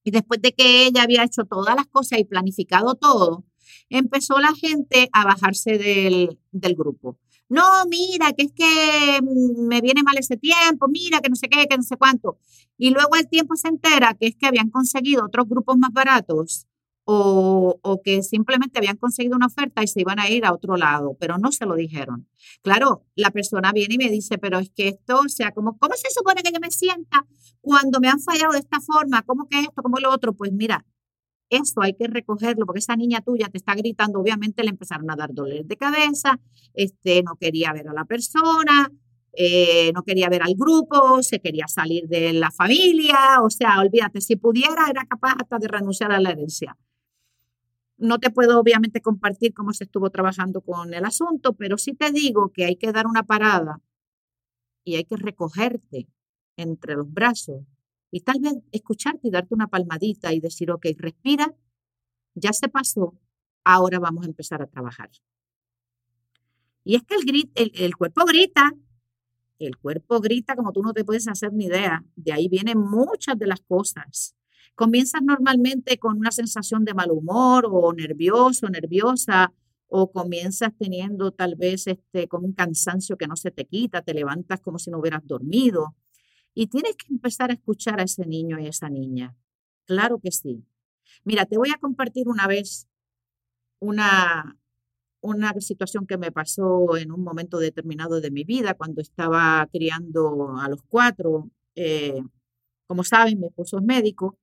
Y 0.05 0.11
después 0.11 0.41
de 0.41 0.53
que 0.53 0.87
ella 0.87 1.03
había 1.03 1.23
hecho 1.25 1.45
todas 1.45 1.77
las 1.77 1.87
cosas 1.87 2.19
y 2.19 2.25
planificado 2.25 2.95
todo, 2.95 3.45
empezó 3.91 4.41
la 4.41 4.55
gente 4.55 5.09
a 5.13 5.25
bajarse 5.25 5.79
del, 5.79 6.39
del 6.51 6.75
grupo. 6.75 7.19
No, 7.53 7.85
mira, 7.87 8.33
que 8.33 8.45
es 8.45 8.53
que 8.53 9.21
mm, 9.21 9.67
me 9.69 9.83
viene 9.83 10.03
mal 10.03 10.17
ese 10.17 10.39
tiempo, 10.39 10.89
mira, 10.89 11.21
que 11.21 11.29
no 11.29 11.37
sé 11.37 11.49
qué, 11.49 11.67
que 11.67 11.77
no 11.77 11.83
sé 11.83 11.99
cuánto. 11.99 12.39
Y 12.79 12.91
luego 12.91 13.15
el 13.17 13.29
tiempo 13.29 13.57
se 13.57 13.69
entera 13.69 14.15
que 14.15 14.29
es 14.29 14.37
que 14.37 14.47
habían 14.47 14.71
conseguido 14.71 15.27
otros 15.27 15.47
grupos 15.47 15.77
más 15.77 15.93
baratos 15.93 16.67
o, 17.05 17.79
o, 17.83 18.03
que 18.03 18.23
simplemente 18.23 18.79
habían 18.79 18.97
conseguido 18.97 19.37
una 19.37 19.49
oferta 19.49 19.83
y 19.83 19.87
se 19.87 20.01
iban 20.01 20.19
a 20.19 20.31
ir 20.31 20.47
a 20.47 20.55
otro 20.55 20.77
lado, 20.79 21.15
pero 21.21 21.37
no 21.37 21.53
se 21.53 21.67
lo 21.67 21.75
dijeron. 21.75 22.27
Claro, 22.63 23.05
la 23.17 23.31
persona 23.31 23.71
viene 23.73 23.97
y 23.97 23.99
me 23.99 24.09
dice, 24.09 24.39
pero 24.39 24.59
es 24.59 24.71
que 24.71 24.89
esto, 24.89 25.21
o 25.21 25.29
sea, 25.29 25.53
¿cómo, 25.53 25.77
¿cómo 25.77 25.95
se 25.95 26.09
supone 26.11 26.43
que 26.43 26.53
yo 26.53 26.61
me 26.61 26.71
sienta 26.71 27.27
cuando 27.61 28.01
me 28.01 28.09
han 28.09 28.21
fallado 28.21 28.53
de 28.53 28.61
esta 28.61 28.81
forma? 28.81 29.23
¿Cómo 29.23 29.47
que 29.49 29.61
esto? 29.61 29.83
¿Cómo 29.83 29.99
lo 29.99 30.11
otro? 30.11 30.33
Pues 30.33 30.53
mira, 30.53 30.87
esto 31.57 31.83
hay 31.83 31.95
que 31.95 32.07
recogerlo 32.07 32.67
porque 32.67 32.81
esa 32.81 32.97
niña 32.97 33.21
tuya 33.21 33.49
te 33.49 33.59
está 33.59 33.75
gritando, 33.75 34.21
obviamente 34.21 34.63
le 34.63 34.71
empezaron 34.71 35.11
a 35.11 35.17
dar 35.17 35.33
dolores 35.33 35.69
de 35.69 35.77
cabeza, 35.77 36.41
este, 36.75 37.23
no 37.23 37.37
quería 37.37 37.73
ver 37.73 37.89
a 37.89 37.93
la 37.93 38.05
persona, 38.05 38.91
eh, 39.35 39.93
no 39.95 40.03
quería 40.03 40.29
ver 40.29 40.43
al 40.43 40.55
grupo, 40.55 41.23
se 41.23 41.41
quería 41.41 41.67
salir 41.69 42.07
de 42.09 42.33
la 42.33 42.51
familia, 42.51 43.41
o 43.43 43.51
sea, 43.51 43.81
olvídate, 43.81 44.21
si 44.21 44.37
pudiera 44.37 44.89
era 44.91 45.05
capaz 45.07 45.35
hasta 45.41 45.59
de 45.59 45.69
renunciar 45.69 46.13
a 46.13 46.21
la 46.21 46.31
herencia. 46.31 46.77
No 47.97 48.19
te 48.19 48.31
puedo 48.31 48.59
obviamente 48.59 49.01
compartir 49.01 49.55
cómo 49.55 49.73
se 49.73 49.85
estuvo 49.85 50.11
trabajando 50.11 50.61
con 50.61 50.93
el 50.93 51.05
asunto, 51.05 51.55
pero 51.55 51.79
sí 51.79 51.95
te 51.95 52.11
digo 52.11 52.51
que 52.53 52.65
hay 52.65 52.77
que 52.77 52.93
dar 52.93 53.07
una 53.07 53.23
parada 53.23 53.81
y 54.85 54.97
hay 54.97 55.05
que 55.05 55.17
recogerte 55.17 56.09
entre 56.57 56.95
los 56.97 57.11
brazos 57.13 57.63
y 58.13 58.21
tal 58.21 58.39
vez 58.41 58.55
escucharte 58.71 59.27
y 59.27 59.31
darte 59.33 59.55
una 59.55 59.67
palmadita 59.67 60.33
y 60.33 60.39
decir, 60.39 60.71
ok, 60.71 60.87
respira, 60.97 61.53
ya 62.35 62.53
se 62.53 62.69
pasó, 62.69 63.19
ahora 63.65 63.99
vamos 63.99 64.25
a 64.25 64.29
empezar 64.29 64.63
a 64.63 64.69
trabajar. 64.69 65.11
Y 66.85 66.95
es 66.95 67.03
que 67.03 67.17
el, 67.17 67.51
el, 67.75 67.97
cuerpo 67.97 68.25
grita, 68.25 68.73
el 69.59 69.77
cuerpo 69.79 70.21
grita 70.21 70.55
como 70.55 70.73
tú 70.73 70.83
no 70.83 70.93
te 70.93 71.05
puedes 71.05 71.27
hacer 71.27 71.53
ni 71.53 71.65
idea. 71.65 72.05
De 72.15 72.33
ahí 72.33 72.49
vienen 72.49 72.79
muchas 72.79 73.37
de 73.37 73.47
las 73.47 73.61
cosas 73.63 74.37
Comienzas 74.75 75.23
normalmente 75.23 75.99
con 75.99 76.19
una 76.19 76.31
sensación 76.31 76.85
de 76.85 76.95
mal 76.95 77.11
humor 77.11 77.67
o 77.71 77.93
nervioso, 77.93 78.69
nerviosa, 78.69 79.53
o 79.87 80.11
comienzas 80.11 80.73
teniendo 80.79 81.33
tal 81.33 81.57
vez 81.57 81.87
este, 81.87 82.27
con 82.27 82.45
un 82.45 82.55
cansancio 82.55 83.19
que 83.19 83.27
no 83.27 83.37
se 83.37 83.51
te 83.51 83.67
quita, 83.67 84.01
te 84.01 84.15
levantas 84.15 84.61
como 84.61 84.79
si 84.79 84.91
no 84.91 84.99
hubieras 84.99 85.27
dormido. 85.27 85.95
Y 86.55 86.67
tienes 86.67 86.97
que 86.97 87.13
empezar 87.13 87.51
a 87.51 87.55
escuchar 87.55 88.01
a 88.01 88.05
ese 88.05 88.27
niño 88.27 88.59
y 88.59 88.67
esa 88.67 88.89
niña. 88.91 89.35
Claro 89.87 90.19
que 90.19 90.31
sí. 90.31 90.65
Mira, 91.25 91.47
te 91.47 91.57
voy 91.57 91.71
a 91.71 91.79
compartir 91.79 92.29
una 92.29 92.47
vez 92.47 92.89
una, 93.81 94.57
una 95.21 95.53
situación 95.61 96.07
que 96.07 96.19
me 96.19 96.33
pasó 96.33 96.97
en 96.97 97.13
un 97.13 97.23
momento 97.23 97.59
determinado 97.59 98.21
de 98.21 98.31
mi 98.31 98.45
vida, 98.45 98.75
cuando 98.75 99.01
estaba 99.01 99.67
criando 99.73 100.57
a 100.59 100.69
los 100.69 100.83
cuatro. 100.83 101.51
Eh, 101.75 102.23
como 102.87 103.05
saben, 103.05 103.41
mi 103.41 103.47
esposo 103.47 103.79
es 103.79 103.85
médico 103.85 104.39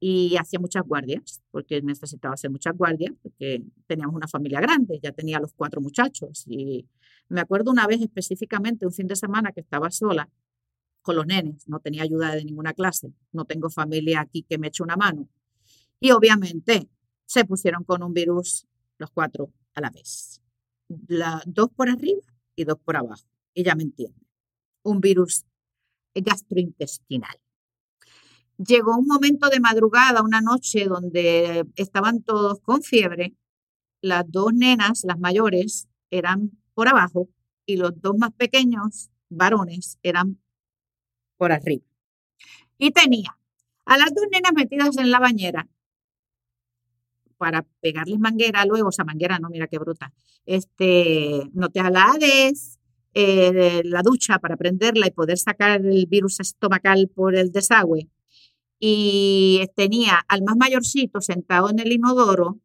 y 0.00 0.36
hacía 0.36 0.58
muchas 0.58 0.82
guardias, 0.84 1.42
porque 1.50 1.82
necesitaba 1.82 2.34
hacer 2.34 2.50
muchas 2.50 2.76
guardias, 2.76 3.12
porque 3.22 3.62
teníamos 3.86 4.16
una 4.16 4.26
familia 4.28 4.60
grande, 4.60 4.98
ya 5.02 5.12
tenía 5.12 5.38
los 5.38 5.52
cuatro 5.54 5.80
muchachos. 5.80 6.44
Y 6.48 6.86
me 7.28 7.40
acuerdo 7.40 7.70
una 7.70 7.86
vez 7.86 8.00
específicamente, 8.00 8.86
un 8.86 8.92
fin 8.92 9.06
de 9.06 9.16
semana 9.16 9.52
que 9.52 9.60
estaba 9.60 9.90
sola 9.90 10.28
con 11.02 11.16
los 11.16 11.26
nenes, 11.26 11.68
no 11.68 11.80
tenía 11.80 12.02
ayuda 12.02 12.34
de 12.34 12.44
ninguna 12.44 12.72
clase, 12.72 13.12
no 13.32 13.44
tengo 13.44 13.70
familia 13.70 14.20
aquí 14.20 14.44
que 14.48 14.58
me 14.58 14.68
eche 14.68 14.82
una 14.82 14.96
mano. 14.96 15.28
Y 16.00 16.12
obviamente 16.12 16.88
se 17.26 17.44
pusieron 17.44 17.84
con 17.84 18.02
un 18.02 18.14
virus 18.14 18.66
los 18.98 19.10
cuatro 19.10 19.52
a 19.74 19.80
la 19.80 19.90
vez. 19.90 20.40
La, 21.08 21.42
dos 21.46 21.70
por 21.70 21.88
arriba 21.88 22.22
y 22.56 22.64
dos 22.64 22.78
por 22.84 22.96
abajo. 22.96 23.26
Ya 23.54 23.74
me 23.74 23.82
entiende. 23.82 24.26
Un 24.82 25.00
virus 25.00 25.44
gastrointestinal 26.14 27.38
llegó 28.66 28.96
un 28.96 29.06
momento 29.06 29.48
de 29.48 29.60
madrugada, 29.60 30.22
una 30.22 30.40
noche 30.40 30.86
donde 30.86 31.66
estaban 31.76 32.22
todos 32.22 32.60
con 32.60 32.82
fiebre. 32.82 33.34
Las 34.00 34.30
dos 34.30 34.52
nenas, 34.54 35.04
las 35.04 35.18
mayores, 35.18 35.88
eran 36.10 36.52
por 36.74 36.88
abajo 36.88 37.28
y 37.66 37.76
los 37.76 38.00
dos 38.00 38.16
más 38.18 38.32
pequeños, 38.32 39.10
varones, 39.28 39.98
eran 40.02 40.38
por 41.42 41.50
arriba. 41.50 41.82
Y 42.78 42.92
tenía 42.92 43.36
a 43.84 43.98
las 43.98 44.14
dos 44.14 44.26
nenas 44.30 44.52
metidas 44.54 44.96
en 44.96 45.10
la 45.10 45.18
bañera 45.18 45.68
para 47.36 47.66
pegarles 47.80 48.20
manguera 48.20 48.64
luego, 48.64 48.90
o 48.90 48.92
sea, 48.92 49.04
manguera 49.04 49.40
no, 49.40 49.48
mira 49.50 49.66
qué 49.66 49.80
bruta, 49.80 50.12
este, 50.46 51.50
no 51.52 51.68
te 51.68 51.80
alades, 51.80 52.78
eh, 53.12 53.82
la 53.84 54.02
ducha 54.02 54.38
para 54.38 54.56
prenderla 54.56 55.08
y 55.08 55.10
poder 55.10 55.36
sacar 55.36 55.84
el 55.84 56.06
virus 56.06 56.38
estomacal 56.38 57.10
por 57.12 57.34
el 57.34 57.50
desagüe 57.50 58.08
y 58.78 59.66
tenía 59.74 60.24
al 60.28 60.44
más 60.44 60.56
mayorcito 60.56 61.20
sentado 61.20 61.70
en 61.70 61.80
el 61.80 61.90
inodoro 61.90 62.60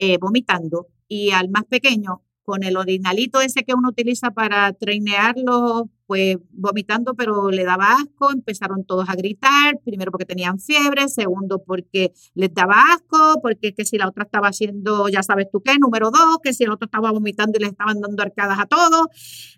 eh, 0.00 0.18
vomitando 0.18 0.88
y 1.06 1.30
al 1.30 1.48
más 1.48 1.64
pequeño 1.66 2.24
con 2.42 2.64
el 2.64 2.76
orinalito 2.76 3.40
ese 3.40 3.62
que 3.62 3.74
uno 3.74 3.90
utiliza 3.90 4.32
para 4.32 4.72
treinearlo 4.72 5.90
pues 6.06 6.36
vomitando, 6.50 7.14
pero 7.14 7.50
le 7.50 7.64
daba 7.64 7.96
asco, 7.96 8.30
empezaron 8.32 8.84
todos 8.84 9.08
a 9.08 9.14
gritar, 9.14 9.78
primero 9.84 10.10
porque 10.10 10.26
tenían 10.26 10.58
fiebre, 10.58 11.08
segundo 11.08 11.62
porque 11.64 12.12
les 12.34 12.52
daba 12.52 12.76
asco, 12.92 13.40
porque 13.42 13.74
que 13.74 13.84
si 13.84 13.98
la 13.98 14.08
otra 14.08 14.24
estaba 14.24 14.48
haciendo, 14.48 15.08
ya 15.08 15.22
sabes 15.22 15.48
tú 15.50 15.62
qué, 15.62 15.78
número 15.78 16.10
dos, 16.10 16.38
que 16.42 16.52
si 16.52 16.64
el 16.64 16.70
otro 16.70 16.86
estaba 16.86 17.10
vomitando 17.10 17.58
y 17.58 17.62
le 17.62 17.68
estaban 17.68 18.00
dando 18.00 18.22
arcadas 18.22 18.58
a 18.58 18.66
todos. 18.66 19.06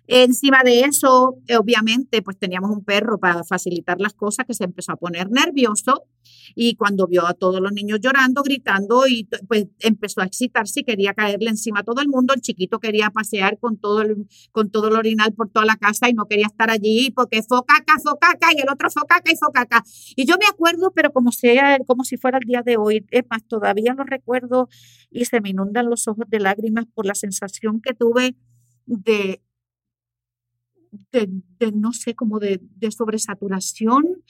Encima 0.07 0.63
de 0.63 0.81
eso, 0.81 1.37
obviamente, 1.57 2.21
pues 2.21 2.37
teníamos 2.37 2.71
un 2.71 2.83
perro 2.83 3.19
para 3.19 3.43
facilitar 3.43 3.99
las 3.99 4.13
cosas 4.13 4.45
que 4.45 4.53
se 4.53 4.63
empezó 4.63 4.93
a 4.93 4.95
poner 4.95 5.29
nervioso 5.29 6.05
y 6.55 6.75
cuando 6.75 7.07
vio 7.07 7.25
a 7.25 7.33
todos 7.33 7.59
los 7.61 7.71
niños 7.71 7.99
llorando, 8.01 8.43
gritando 8.43 9.07
y 9.07 9.27
pues 9.47 9.67
empezó 9.79 10.21
a 10.21 10.25
excitarse 10.25 10.81
y 10.81 10.83
quería 10.83 11.13
caerle 11.13 11.49
encima 11.49 11.81
a 11.81 11.83
todo 11.83 12.01
el 12.01 12.07
mundo, 12.07 12.33
el 12.33 12.41
chiquito 12.41 12.79
quería 12.79 13.09
pasear 13.09 13.59
con 13.59 13.77
todo 13.77 14.01
el, 14.01 14.27
con 14.51 14.69
todo 14.69 14.87
el 14.87 14.95
orinal 14.95 15.33
por 15.33 15.49
toda 15.49 15.65
la 15.65 15.75
casa 15.75 16.09
y 16.09 16.13
no 16.13 16.25
quería 16.25 16.36
estar 16.45 16.69
allí 16.69 17.11
porque 17.11 17.41
focaca, 17.41 17.95
focaca 18.03 18.49
y 18.55 18.61
el 18.61 18.69
otro 18.69 18.89
focaca 18.91 19.31
y 19.31 19.35
focaca. 19.35 19.83
Y 20.15 20.25
yo 20.25 20.35
me 20.37 20.45
acuerdo, 20.45 20.91
pero 20.91 21.11
como, 21.11 21.31
sea, 21.31 21.79
como 21.85 22.03
si 22.03 22.17
fuera 22.17 22.37
el 22.37 22.45
día 22.47 22.61
de 22.61 22.77
hoy, 22.77 23.05
es 23.11 23.23
más, 23.29 23.43
todavía 23.47 23.93
lo 23.93 24.03
recuerdo 24.03 24.69
y 25.09 25.25
se 25.25 25.41
me 25.41 25.49
inundan 25.49 25.89
los 25.89 26.07
ojos 26.07 26.25
de 26.29 26.39
lágrimas 26.39 26.85
por 26.93 27.05
la 27.05 27.15
sensación 27.15 27.81
que 27.81 27.93
tuve 27.93 28.35
de, 28.85 29.41
de, 31.11 31.71
no 31.73 31.93
sé, 31.93 32.15
como 32.15 32.39
de, 32.39 32.59
de 32.61 32.91
sobresaturación. 32.91 34.23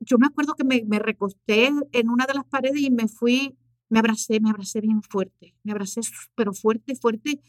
Yo 0.00 0.18
me 0.18 0.26
acuerdo 0.26 0.54
que 0.54 0.64
me, 0.64 0.82
me 0.86 0.98
recosté 0.98 1.70
en 1.92 2.08
una 2.08 2.26
de 2.26 2.34
las 2.34 2.44
paredes 2.44 2.80
y 2.80 2.90
me 2.90 3.08
fui, 3.08 3.56
me 3.88 3.98
abracé, 3.98 4.40
me 4.40 4.50
abracé 4.50 4.80
bien 4.80 5.02
fuerte, 5.02 5.54
me 5.62 5.72
abracé 5.72 6.00
pero 6.34 6.52
fuerte, 6.54 6.94
fuerte, 6.94 7.40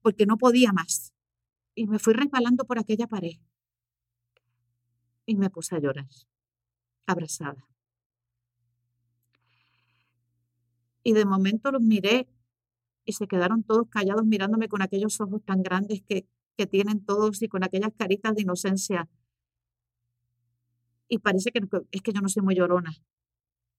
porque 0.00 0.26
no 0.26 0.36
podía 0.36 0.72
más 0.72 1.12
y 1.74 1.86
me 1.86 1.98
fui 1.98 2.14
resbalando 2.14 2.64
por 2.64 2.78
aquella 2.78 3.06
pared. 3.06 3.38
Y 5.26 5.36
me 5.36 5.50
puse 5.50 5.76
a 5.76 5.78
llorar, 5.78 6.08
abrazada. 7.06 7.66
Y 11.04 11.12
de 11.12 11.24
momento 11.24 11.70
los 11.70 11.82
miré 11.82 12.28
y 13.04 13.12
se 13.12 13.26
quedaron 13.26 13.64
todos 13.64 13.88
callados 13.88 14.24
mirándome 14.24 14.68
con 14.68 14.82
aquellos 14.82 15.20
ojos 15.20 15.42
tan 15.44 15.62
grandes 15.62 16.02
que, 16.02 16.26
que 16.56 16.66
tienen 16.66 17.04
todos 17.04 17.42
y 17.42 17.48
con 17.48 17.64
aquellas 17.64 17.92
caritas 17.96 18.34
de 18.34 18.42
inocencia. 18.42 19.08
Y 21.08 21.18
parece 21.18 21.50
que 21.50 21.60
es 21.90 22.02
que 22.02 22.12
yo 22.12 22.20
no 22.20 22.28
soy 22.28 22.42
muy 22.42 22.54
llorona. 22.54 22.92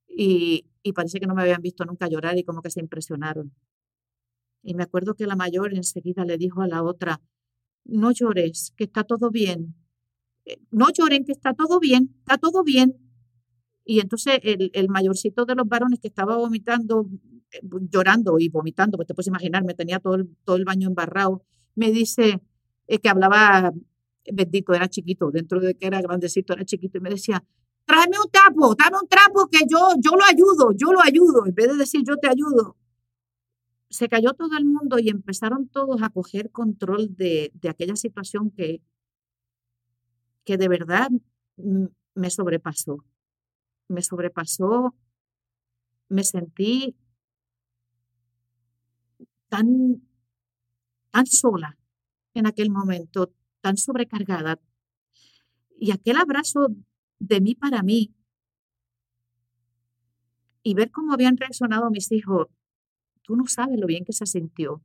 Y, 0.08 0.67
y 0.84 0.93
parece 0.93 1.19
que 1.19 1.25
no 1.25 1.34
me 1.34 1.41
habían 1.41 1.62
visto 1.62 1.86
nunca 1.86 2.08
llorar 2.08 2.38
y 2.38 2.43
como 2.43 2.62
que 2.62 2.69
se 2.69 2.79
impresionaron. 2.79 3.53
Y 4.62 4.75
me 4.75 4.84
acuerdo 4.84 5.15
que 5.15 5.25
la 5.25 5.36
mayor 5.36 5.73
enseguida 5.73 6.25
le 6.25 6.38
dijo 6.38 6.62
a 6.62 6.67
la 6.67 6.84
otra, 6.84 7.21
no 7.86 8.12
llores, 8.12 8.74
que 8.78 8.86
está 8.86 9.04
todo 9.04 9.30
bien. 9.30 9.76
Eh, 10.46 10.58
no 10.72 10.88
lloren, 10.91 11.26
que 11.26 11.32
está 11.32 11.54
todo 11.54 11.80
bien, 11.80 12.15
está 12.19 12.38
todo 12.38 12.63
bien. 12.63 12.96
Y 13.86 14.00
entonces 14.00 14.39
el, 14.43 14.88
mayorcito 14.89 15.46
de 15.46 15.56
los 15.56 15.67
varones 15.67 16.00
que 16.00 16.08
estaba 16.08 16.38
vomitando, 16.38 17.10
eh, 17.52 17.60
llorando 17.89 18.39
y 18.39 18.50
vomitando, 18.50 18.98
pues 18.98 19.08
te 19.08 19.13
puedes 19.13 19.28
imaginar, 19.28 19.63
me 19.63 19.74
tenía 19.74 20.00
todo 20.00 20.15
el, 20.15 20.65
baño 20.65 20.88
embarrado, 20.88 21.43
me 21.76 21.91
dice 21.91 22.41
eh, 22.88 23.00
que 23.00 23.10
hablaba, 23.10 23.74
bendito, 24.32 24.74
era 24.74 24.88
chiquito, 24.88 25.32
dentro 25.32 25.60
de 25.60 25.76
que 25.76 25.88
era 25.88 26.02
grandecito, 26.02 26.54
era 26.54 26.63
chiquito, 26.63 26.98
y 26.98 27.02
me 27.02 27.10
decía, 27.10 27.43
tráeme 27.86 28.17
un 28.24 28.32
trapo, 28.32 28.74
tráeme 28.76 28.98
un 29.02 29.08
trapo 29.10 29.48
que 29.52 29.60
yo, 29.69 29.89
yo 30.00 30.12
lo 30.12 30.24
ayudo, 30.24 30.72
yo 30.78 30.93
lo 30.93 31.02
ayudo, 31.02 31.46
en 31.46 31.54
vez 31.54 31.67
de 31.67 31.78
decir 31.78 32.04
yo 32.08 32.15
te 32.15 32.30
ayudo, 32.30 32.78
se 33.93 34.10
cayó 34.10 34.34
todo 34.34 34.58
el 34.58 34.65
mundo 34.65 34.97
y 34.97 35.10
empezaron 35.10 35.67
todos 35.67 36.01
a 36.01 36.10
coger 36.10 36.49
control 36.49 37.15
de, 37.15 37.51
de 37.53 37.69
aquella 37.69 37.95
situación 37.95 38.49
que, 38.49 38.82
que 40.43 40.58
de 40.58 40.67
verdad 40.67 41.10
me 42.15 42.29
sobrepasó. 42.32 43.06
Me 43.88 44.01
sobrepasó, 44.01 44.95
me 46.10 46.23
sentí 46.23 46.95
tan, 49.47 50.01
tan 51.12 51.27
sola 51.27 51.77
en 52.34 52.47
aquel 52.47 52.71
momento, 52.71 53.32
tan 53.62 53.77
sobrecargada. 53.77 54.60
Y 55.79 55.91
aquel 55.91 56.17
abrazo 56.17 56.69
de 57.19 57.41
mí 57.41 57.53
para 57.53 57.84
mí 57.84 58.12
y 60.63 60.73
ver 60.73 60.89
cómo 60.89 61.13
habían 61.13 61.38
reaccionado 61.38 61.91
mis 61.91 62.12
hijos, 62.12 62.47
tú 63.23 63.36
no 63.36 63.47
sabes 63.47 63.79
lo 63.79 63.88
bien 63.88 64.05
que 64.05 64.13
se 64.13 64.25
sintió. 64.25 64.81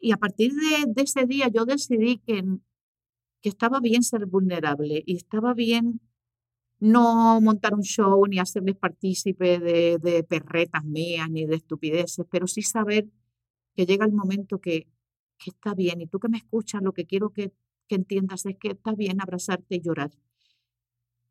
Y 0.00 0.12
a 0.12 0.16
partir 0.16 0.52
de, 0.52 1.02
ese 1.02 1.26
día 1.26 1.48
yo 1.48 1.64
decidí 1.64 2.18
que, 2.18 2.44
que 3.40 3.48
estaba 3.48 3.80
bien 3.80 4.02
ser 4.02 4.26
vulnerable 4.26 5.02
y 5.06 5.16
estaba 5.16 5.54
bien 5.54 6.00
no 6.80 7.40
montar 7.40 7.74
un 7.74 7.82
show 7.82 8.26
ni 8.26 8.40
hacerles 8.40 8.76
partícipe 8.76 9.60
de, 9.60 9.98
de 9.98 10.24
perretas 10.24 10.84
mías 10.84 11.30
ni 11.30 11.46
de 11.46 11.54
estupideces, 11.54 12.26
pero 12.28 12.48
sí 12.48 12.62
saber 12.62 13.06
que 13.76 13.86
llega 13.86 14.04
el 14.04 14.12
momento 14.12 14.60
que, 14.60 14.88
que 15.38 15.50
está 15.50 15.74
bien. 15.74 16.00
Y 16.00 16.06
tú 16.06 16.18
que 16.18 16.28
me 16.28 16.38
escuchas, 16.38 16.82
lo 16.82 16.92
que 16.92 17.06
quiero 17.06 17.30
que, 17.30 17.52
que 17.86 17.94
entiendas 17.94 18.46
es 18.46 18.56
que 18.56 18.70
está 18.72 18.94
bien 18.94 19.20
abrazarte 19.20 19.76
y 19.76 19.80
llorar, 19.80 20.10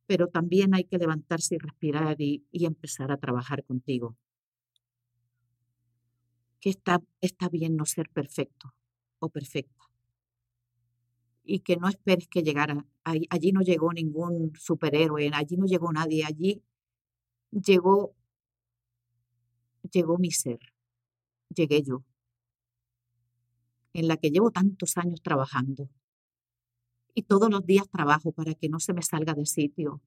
pero 0.06 0.28
también 0.28 0.74
hay 0.76 0.84
que 0.86 0.98
levantarse 0.98 1.56
y 1.56 1.58
respirar 1.58 2.22
y, 2.22 2.46
y 2.52 2.66
empezar 2.66 3.12
a 3.12 3.18
trabajar 3.18 3.64
contigo. 3.64 4.18
Que 6.62 6.70
está, 6.70 7.02
está 7.20 7.50
bien 7.50 7.76
no 7.76 7.86
ser 7.86 8.08
perfecto 8.10 8.74
o 9.20 9.28
perfecta. 9.28 9.84
Y 11.44 11.60
que 11.60 11.76
no 11.76 11.90
esperes 11.90 12.30
que 12.30 12.44
llegara. 12.44 12.86
Allí 13.04 13.52
no 13.52 13.62
llegó 13.62 13.92
ningún 13.92 14.54
superhéroe, 14.56 15.30
allí 15.34 15.58
no 15.58 15.66
llegó 15.66 15.92
nadie, 15.92 16.24
allí 16.24 16.64
llegó, 17.52 18.16
llegó 19.92 20.18
mi 20.18 20.32
ser, 20.32 20.60
llegué 21.50 21.82
yo 21.82 22.06
en 23.94 24.08
la 24.08 24.18
que 24.18 24.32
llevo 24.32 24.52
tantos 24.52 24.98
años 24.98 25.22
trabajando. 25.22 25.90
Y 27.14 27.24
todos 27.24 27.50
los 27.50 27.66
días 27.66 27.90
trabajo 27.90 28.32
para 28.32 28.54
que 28.54 28.70
no 28.70 28.80
se 28.80 28.94
me 28.94 29.02
salga 29.02 29.34
de 29.34 29.46
sitio, 29.46 30.02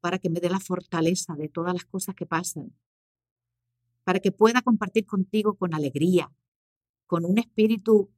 para 0.00 0.18
que 0.18 0.28
me 0.28 0.40
dé 0.40 0.50
la 0.50 0.60
fortaleza 0.60 1.34
de 1.34 1.48
todas 1.48 1.72
las 1.72 1.84
cosas 1.86 2.14
que 2.14 2.26
pasan, 2.26 2.74
para 4.04 4.20
que 4.20 4.32
pueda 4.32 4.62
compartir 4.62 5.06
contigo 5.06 5.56
con 5.56 5.74
alegría, 5.74 6.30
con 7.06 7.24
un 7.24 7.38
espíritu 7.38 8.10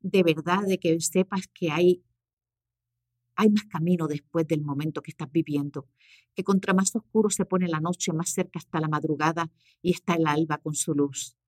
de 0.00 0.22
verdad, 0.22 0.62
de 0.66 0.78
que 0.78 1.00
sepas 1.00 1.48
que 1.48 1.70
hay, 1.70 2.04
hay 3.36 3.48
más 3.48 3.64
camino 3.64 4.06
después 4.06 4.46
del 4.46 4.60
momento 4.60 5.00
que 5.00 5.10
estás 5.10 5.32
viviendo, 5.32 5.88
que 6.34 6.44
contra 6.44 6.74
más 6.74 6.94
oscuro 6.94 7.30
se 7.30 7.46
pone 7.46 7.68
la 7.68 7.80
noche, 7.80 8.12
más 8.12 8.30
cerca 8.30 8.58
está 8.58 8.80
la 8.80 8.88
madrugada 8.88 9.50
y 9.80 9.92
está 9.92 10.14
el 10.14 10.26
alba 10.26 10.58
con 10.58 10.74
su 10.74 10.94
luz. 10.94 11.38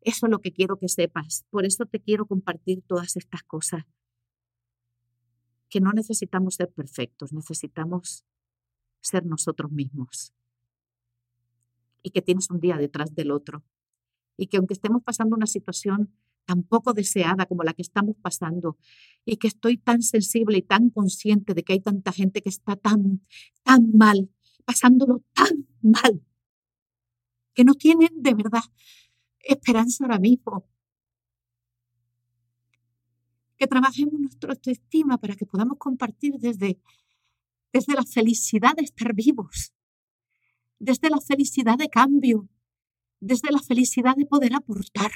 Eso 0.00 0.26
es 0.26 0.30
lo 0.30 0.40
que 0.40 0.52
quiero 0.52 0.78
que 0.78 0.88
sepas. 0.88 1.44
Por 1.50 1.66
eso 1.66 1.84
te 1.84 2.00
quiero 2.00 2.26
compartir 2.26 2.82
todas 2.86 3.16
estas 3.16 3.42
cosas. 3.42 3.84
Que 5.68 5.80
no 5.80 5.92
necesitamos 5.92 6.54
ser 6.54 6.70
perfectos, 6.70 7.34
necesitamos 7.34 8.24
ser 9.00 9.26
nosotros 9.26 9.70
mismos. 9.70 10.32
Y 12.02 12.10
que 12.10 12.22
tienes 12.22 12.50
un 12.50 12.60
día 12.60 12.76
detrás 12.76 13.14
del 13.14 13.30
otro. 13.30 13.64
Y 14.36 14.46
que 14.46 14.56
aunque 14.56 14.74
estemos 14.74 15.02
pasando 15.02 15.36
una 15.36 15.46
situación 15.46 16.12
tan 16.48 16.62
poco 16.62 16.94
deseada 16.94 17.44
como 17.44 17.62
la 17.62 17.74
que 17.74 17.82
estamos 17.82 18.16
pasando, 18.22 18.78
y 19.26 19.36
que 19.36 19.48
estoy 19.48 19.76
tan 19.76 20.00
sensible 20.00 20.56
y 20.56 20.62
tan 20.62 20.88
consciente 20.88 21.52
de 21.52 21.62
que 21.62 21.74
hay 21.74 21.80
tanta 21.80 22.10
gente 22.10 22.40
que 22.40 22.48
está 22.48 22.74
tan, 22.74 23.20
tan 23.62 23.92
mal, 23.92 24.30
pasándolo 24.64 25.22
tan 25.34 25.68
mal, 25.82 26.22
que 27.52 27.64
no 27.64 27.74
tienen 27.74 28.22
de 28.22 28.32
verdad 28.32 28.62
esperanza 29.40 30.04
ahora 30.04 30.18
mismo. 30.18 30.66
Que 33.58 33.66
trabajemos 33.66 34.14
nuestra 34.18 34.52
autoestima 34.52 35.18
para 35.18 35.34
que 35.34 35.44
podamos 35.44 35.76
compartir 35.76 36.34
desde, 36.38 36.80
desde 37.74 37.92
la 37.92 38.04
felicidad 38.04 38.74
de 38.74 38.84
estar 38.84 39.12
vivos, 39.12 39.74
desde 40.78 41.10
la 41.10 41.20
felicidad 41.20 41.78
de 41.78 41.88
cambio, 41.88 42.48
desde 43.20 43.50
la 43.50 43.60
felicidad 43.60 44.16
de 44.16 44.26
poder 44.26 44.54
aportar. 44.54 45.10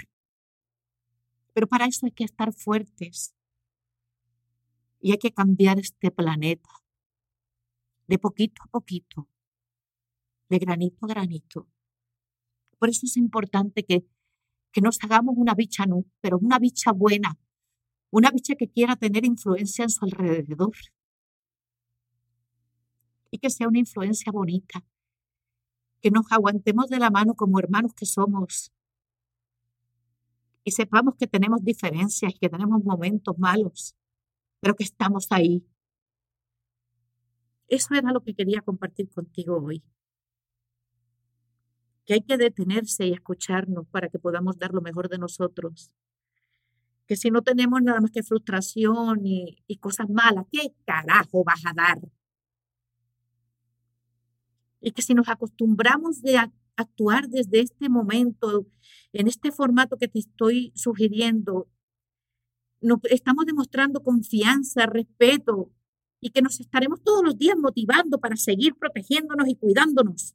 Pero 1.52 1.66
para 1.66 1.86
eso 1.86 2.06
hay 2.06 2.12
que 2.12 2.24
estar 2.24 2.52
fuertes 2.52 3.34
y 5.00 5.12
hay 5.12 5.18
que 5.18 5.32
cambiar 5.32 5.78
este 5.78 6.10
planeta 6.10 6.70
de 8.06 8.18
poquito 8.18 8.62
a 8.64 8.68
poquito, 8.68 9.28
de 10.48 10.58
granito 10.58 11.04
a 11.06 11.08
granito. 11.08 11.68
Por 12.78 12.88
eso 12.88 13.06
es 13.06 13.16
importante 13.16 13.84
que 13.84 14.04
que 14.72 14.80
nos 14.80 14.98
hagamos 15.02 15.34
una 15.36 15.54
bicha, 15.54 15.84
no, 15.86 16.04
pero 16.20 16.38
una 16.38 16.58
bicha 16.58 16.92
buena, 16.92 17.38
una 18.10 18.30
bicha 18.30 18.54
que 18.56 18.68
quiera 18.68 18.96
tener 18.96 19.24
influencia 19.24 19.84
en 19.84 19.90
su 19.90 20.04
alrededor 20.04 20.74
y 23.30 23.38
que 23.38 23.50
sea 23.50 23.68
una 23.68 23.78
influencia 23.78 24.32
bonita, 24.32 24.84
que 26.02 26.10
nos 26.10 26.30
aguantemos 26.30 26.88
de 26.88 26.98
la 26.98 27.10
mano 27.10 27.34
como 27.34 27.58
hermanos 27.58 27.94
que 27.94 28.06
somos 28.06 28.72
y 30.64 30.72
sepamos 30.72 31.14
que 31.16 31.26
tenemos 31.26 31.64
diferencias 31.64 32.34
y 32.34 32.38
que 32.38 32.48
tenemos 32.48 32.84
momentos 32.84 33.38
malos, 33.38 33.96
pero 34.60 34.74
que 34.74 34.84
estamos 34.84 35.26
ahí. 35.30 35.64
Eso 37.68 37.94
era 37.94 38.12
lo 38.12 38.22
que 38.22 38.34
quería 38.34 38.60
compartir 38.60 39.08
contigo 39.10 39.56
hoy 39.56 39.82
que 42.04 42.14
hay 42.14 42.22
que 42.22 42.36
detenerse 42.36 43.06
y 43.06 43.12
escucharnos 43.12 43.86
para 43.88 44.08
que 44.08 44.18
podamos 44.18 44.58
dar 44.58 44.72
lo 44.72 44.80
mejor 44.80 45.08
de 45.08 45.18
nosotros. 45.18 45.92
Que 47.06 47.16
si 47.16 47.30
no 47.30 47.42
tenemos 47.42 47.82
nada 47.82 48.00
más 48.00 48.10
que 48.10 48.22
frustración 48.22 49.20
y, 49.24 49.56
cosas 49.80 50.08
malas, 50.08 50.46
¿qué 50.50 50.74
carajo 50.84 51.44
vas 51.44 51.64
a 51.66 51.72
dar? 51.74 51.98
Y 54.82 54.90
que 54.90 55.00
si 55.00 55.14
nos 55.14 55.28
acostumbramos 55.28 56.20
de 56.20 56.38
actuar 56.76 57.28
desde 57.28 57.60
este 57.60 57.88
momento, 57.88 58.66
en 59.12 59.28
este 59.28 59.52
formato 59.52 59.96
que 59.96 60.08
te 60.08 60.18
estoy 60.18 60.72
sugiriendo, 60.74 61.68
nos 62.80 62.98
estamos 63.04 63.46
demostrando 63.46 64.02
confianza, 64.02 64.86
respeto 64.86 65.70
y 66.20 66.30
que 66.30 66.42
nos 66.42 66.60
estaremos 66.60 67.02
todos 67.02 67.22
los 67.24 67.38
días 67.38 67.56
motivando 67.56 68.18
para 68.18 68.36
seguir 68.36 68.74
protegiéndonos 68.74 69.48
y 69.48 69.54
cuidándonos 69.54 70.34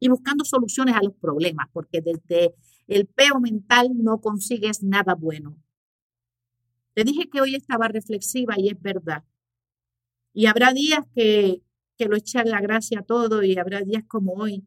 y 0.00 0.08
buscando 0.08 0.44
soluciones 0.44 0.96
a 0.96 1.02
los 1.02 1.14
problemas, 1.14 1.68
porque 1.72 2.00
desde 2.00 2.54
el 2.86 3.06
peo 3.06 3.40
mental 3.40 3.90
no 3.94 4.20
consigues 4.20 4.82
nada 4.82 5.14
bueno. 5.14 5.56
Te 6.94 7.04
dije 7.04 7.28
que 7.28 7.40
hoy 7.40 7.54
estaba 7.54 7.88
reflexiva 7.88 8.54
y 8.58 8.68
es 8.68 8.80
verdad. 8.80 9.24
Y 10.32 10.46
habrá 10.46 10.72
días 10.72 11.06
que, 11.14 11.62
que 11.96 12.06
lo 12.06 12.16
eché 12.16 12.38
a 12.38 12.44
la 12.44 12.60
gracia 12.60 13.02
todo 13.02 13.42
y 13.42 13.56
habrá 13.58 13.82
días 13.82 14.04
como 14.06 14.34
hoy, 14.34 14.66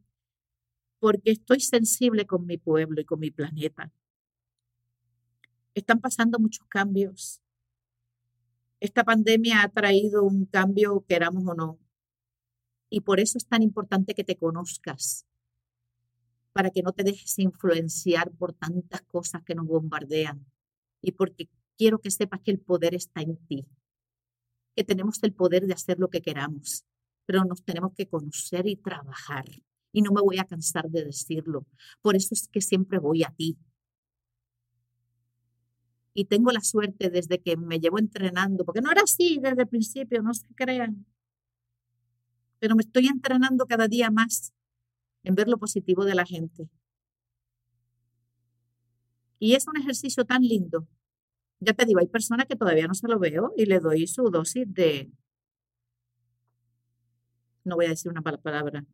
porque 1.00 1.32
estoy 1.32 1.60
sensible 1.60 2.26
con 2.26 2.46
mi 2.46 2.58
pueblo 2.58 3.02
y 3.02 3.06
con 3.06 3.20
mi 3.20 3.32
planeta. 3.32 3.92
Están 5.74 6.00
pasando 6.00 6.40
muchos 6.40 6.66
cambios. 6.68 7.42
Esta 8.80 9.04
pandemia 9.04 9.63
ha 9.63 9.70
traído 9.70 10.24
un 10.24 10.46
cambio, 10.46 11.04
queramos 11.08 11.44
o 11.46 11.54
no, 11.54 11.80
y 12.90 13.02
por 13.02 13.20
eso 13.20 13.38
es 13.38 13.48
tan 13.48 13.62
importante 13.62 14.13
que 14.13 14.24
te 14.24 14.38
conozcas, 14.38 15.26
para 16.54 16.72
que 16.72 16.82
no 16.82 16.94
te 16.94 17.04
dejes 17.04 17.38
influenciar 17.40 18.32
por 18.32 18.54
tantas 18.54 19.02
cosas 19.04 19.44
que 19.44 19.56
nos 19.56 19.68
bombardean. 19.68 20.46
Y 21.02 21.12
porque 21.12 21.50
quiero 21.78 22.00
que 22.00 22.12
sepas 22.12 22.42
que 22.42 22.52
el 22.52 22.60
poder 22.60 22.96
está 22.96 23.22
en 23.22 23.38
ti, 23.48 23.68
que 24.76 24.84
tenemos 24.84 25.22
el 25.24 25.34
poder 25.34 25.68
de 25.68 25.74
hacer 25.74 26.00
lo 26.00 26.10
que 26.10 26.22
queramos, 26.22 26.86
pero 27.28 27.46
nos 27.46 27.63
tenemos 27.63 27.94
que 27.94 28.08
conocer 28.08 28.66
y 28.66 28.76
trabajar. 28.76 29.46
Y 29.92 30.02
no 30.02 30.12
me 30.12 30.22
voy 30.22 30.40
a 30.40 30.46
cansar 30.46 30.90
de 30.90 31.06
decirlo. 31.06 31.68
Por 32.02 32.16
eso 32.16 32.34
es 32.34 32.48
que 32.48 32.62
siempre 32.62 32.98
voy 32.98 33.24
a 33.24 33.30
ti. 33.30 33.60
Y 36.16 36.26
tengo 36.26 36.52
la 36.52 36.62
suerte 36.62 37.12
desde 37.12 37.40
que 37.40 37.56
me 37.56 37.80
llevo 37.80 38.00
entrenando, 38.00 38.66
porque 38.66 38.82
no 38.82 38.92
era 38.92 39.04
así 39.04 39.38
desde 39.40 39.62
el 39.62 39.68
principio, 39.68 40.24
no 40.24 40.34
se 40.34 40.48
crean 40.56 41.06
pero 42.60 42.76
me 42.76 42.82
estoy 42.82 43.08
entrenando 43.08 43.66
cada 43.66 43.88
día 43.88 44.10
más 44.12 44.54
en 45.24 45.36
ver 45.36 45.48
lo 45.48 45.58
positivo 45.58 46.06
de 46.06 46.16
la 46.16 46.26
gente. 46.26 46.70
Y 49.40 49.54
es 49.54 49.68
un 49.68 49.78
ejercicio 49.78 50.26
tan 50.26 50.42
lindo. 50.42 50.88
Ya 51.60 51.74
te 51.74 51.86
digo, 51.86 52.00
hay 52.00 52.08
personas 52.08 52.48
que 52.48 52.56
todavía 52.56 52.88
no 52.88 52.94
se 52.94 53.08
lo 53.08 53.20
veo 53.20 53.54
y 53.56 53.66
le 53.66 53.80
doy 53.80 54.08
su 54.08 54.30
dosis 54.30 54.66
de, 54.74 55.12
no 57.68 57.76
voy 57.76 57.86
a 57.86 57.90
decir 57.90 58.12
una 58.12 58.22
palabra, 58.22 58.86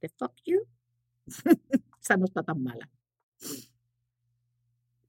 de 0.00 0.08
fuck 0.08 0.34
you. 0.44 0.66
esa 2.00 2.16
no 2.16 2.24
está 2.24 2.42
tan 2.42 2.62
mala. 2.62 2.88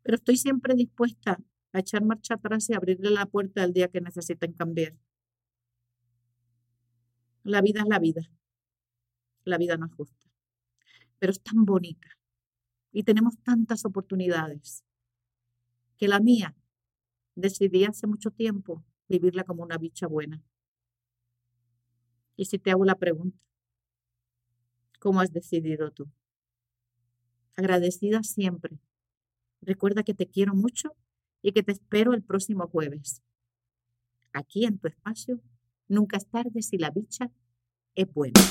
Pero 0.04 0.16
estoy 0.16 0.38
siempre 0.38 0.76
dispuesta 0.76 1.40
a 1.74 1.80
echar 1.80 2.04
marcha 2.04 2.34
atrás 2.34 2.70
y 2.70 2.74
abrirle 2.74 3.12
la 3.12 3.26
puerta 3.26 3.64
el 3.64 3.74
día 3.74 3.88
que 3.88 4.02
necesiten 4.02 4.54
cambiar. 4.54 4.96
La 7.44 7.62
vida 7.62 7.82
es 7.82 7.88
la 7.88 8.00
vida. 8.00 8.22
La 9.46 9.58
vida 9.58 9.78
no 9.78 9.86
es 9.86 9.94
justa. 9.94 10.28
Pero 11.20 11.32
es 11.32 11.42
tan 11.42 11.66
bonita. 11.66 12.08
Y 12.92 13.04
tenemos 13.04 13.38
tantas 13.44 13.86
oportunidades 13.86 14.84
que 15.98 16.08
la 16.08 16.20
mía 16.20 16.56
decidí 17.36 17.86
hace 17.86 18.08
mucho 18.08 18.32
tiempo 18.32 18.84
vivirla 19.08 19.44
como 19.44 19.64
una 19.64 19.78
bicha 19.78 20.08
buena. 20.08 20.44
Y 22.42 22.46
si 22.46 22.58
te 22.58 22.72
hago 22.72 22.86
la 22.86 22.96
pregunta, 22.96 23.38
¿cómo 25.00 25.22
has 25.22 25.32
decidido 25.32 25.92
tú? 25.92 26.10
Agradecida 27.56 28.24
siempre. 28.24 28.80
Recuerda 29.62 30.02
que 30.02 30.16
te 30.16 30.26
quiero 30.26 30.56
mucho 30.56 30.90
y 31.44 31.52
que 31.52 31.62
te 31.62 31.72
espero 31.72 32.16
el 32.16 32.24
próximo 32.24 32.68
jueves. 32.68 33.22
Aquí 34.34 34.66
en 34.66 34.80
tu 34.80 34.88
espacio, 34.88 35.40
nunca 35.88 36.18
es 36.18 36.26
tarde 36.26 36.64
si 36.64 36.80
la 36.80 36.90
bicha 36.90 37.30
es 37.94 38.12
buena. 38.12 38.42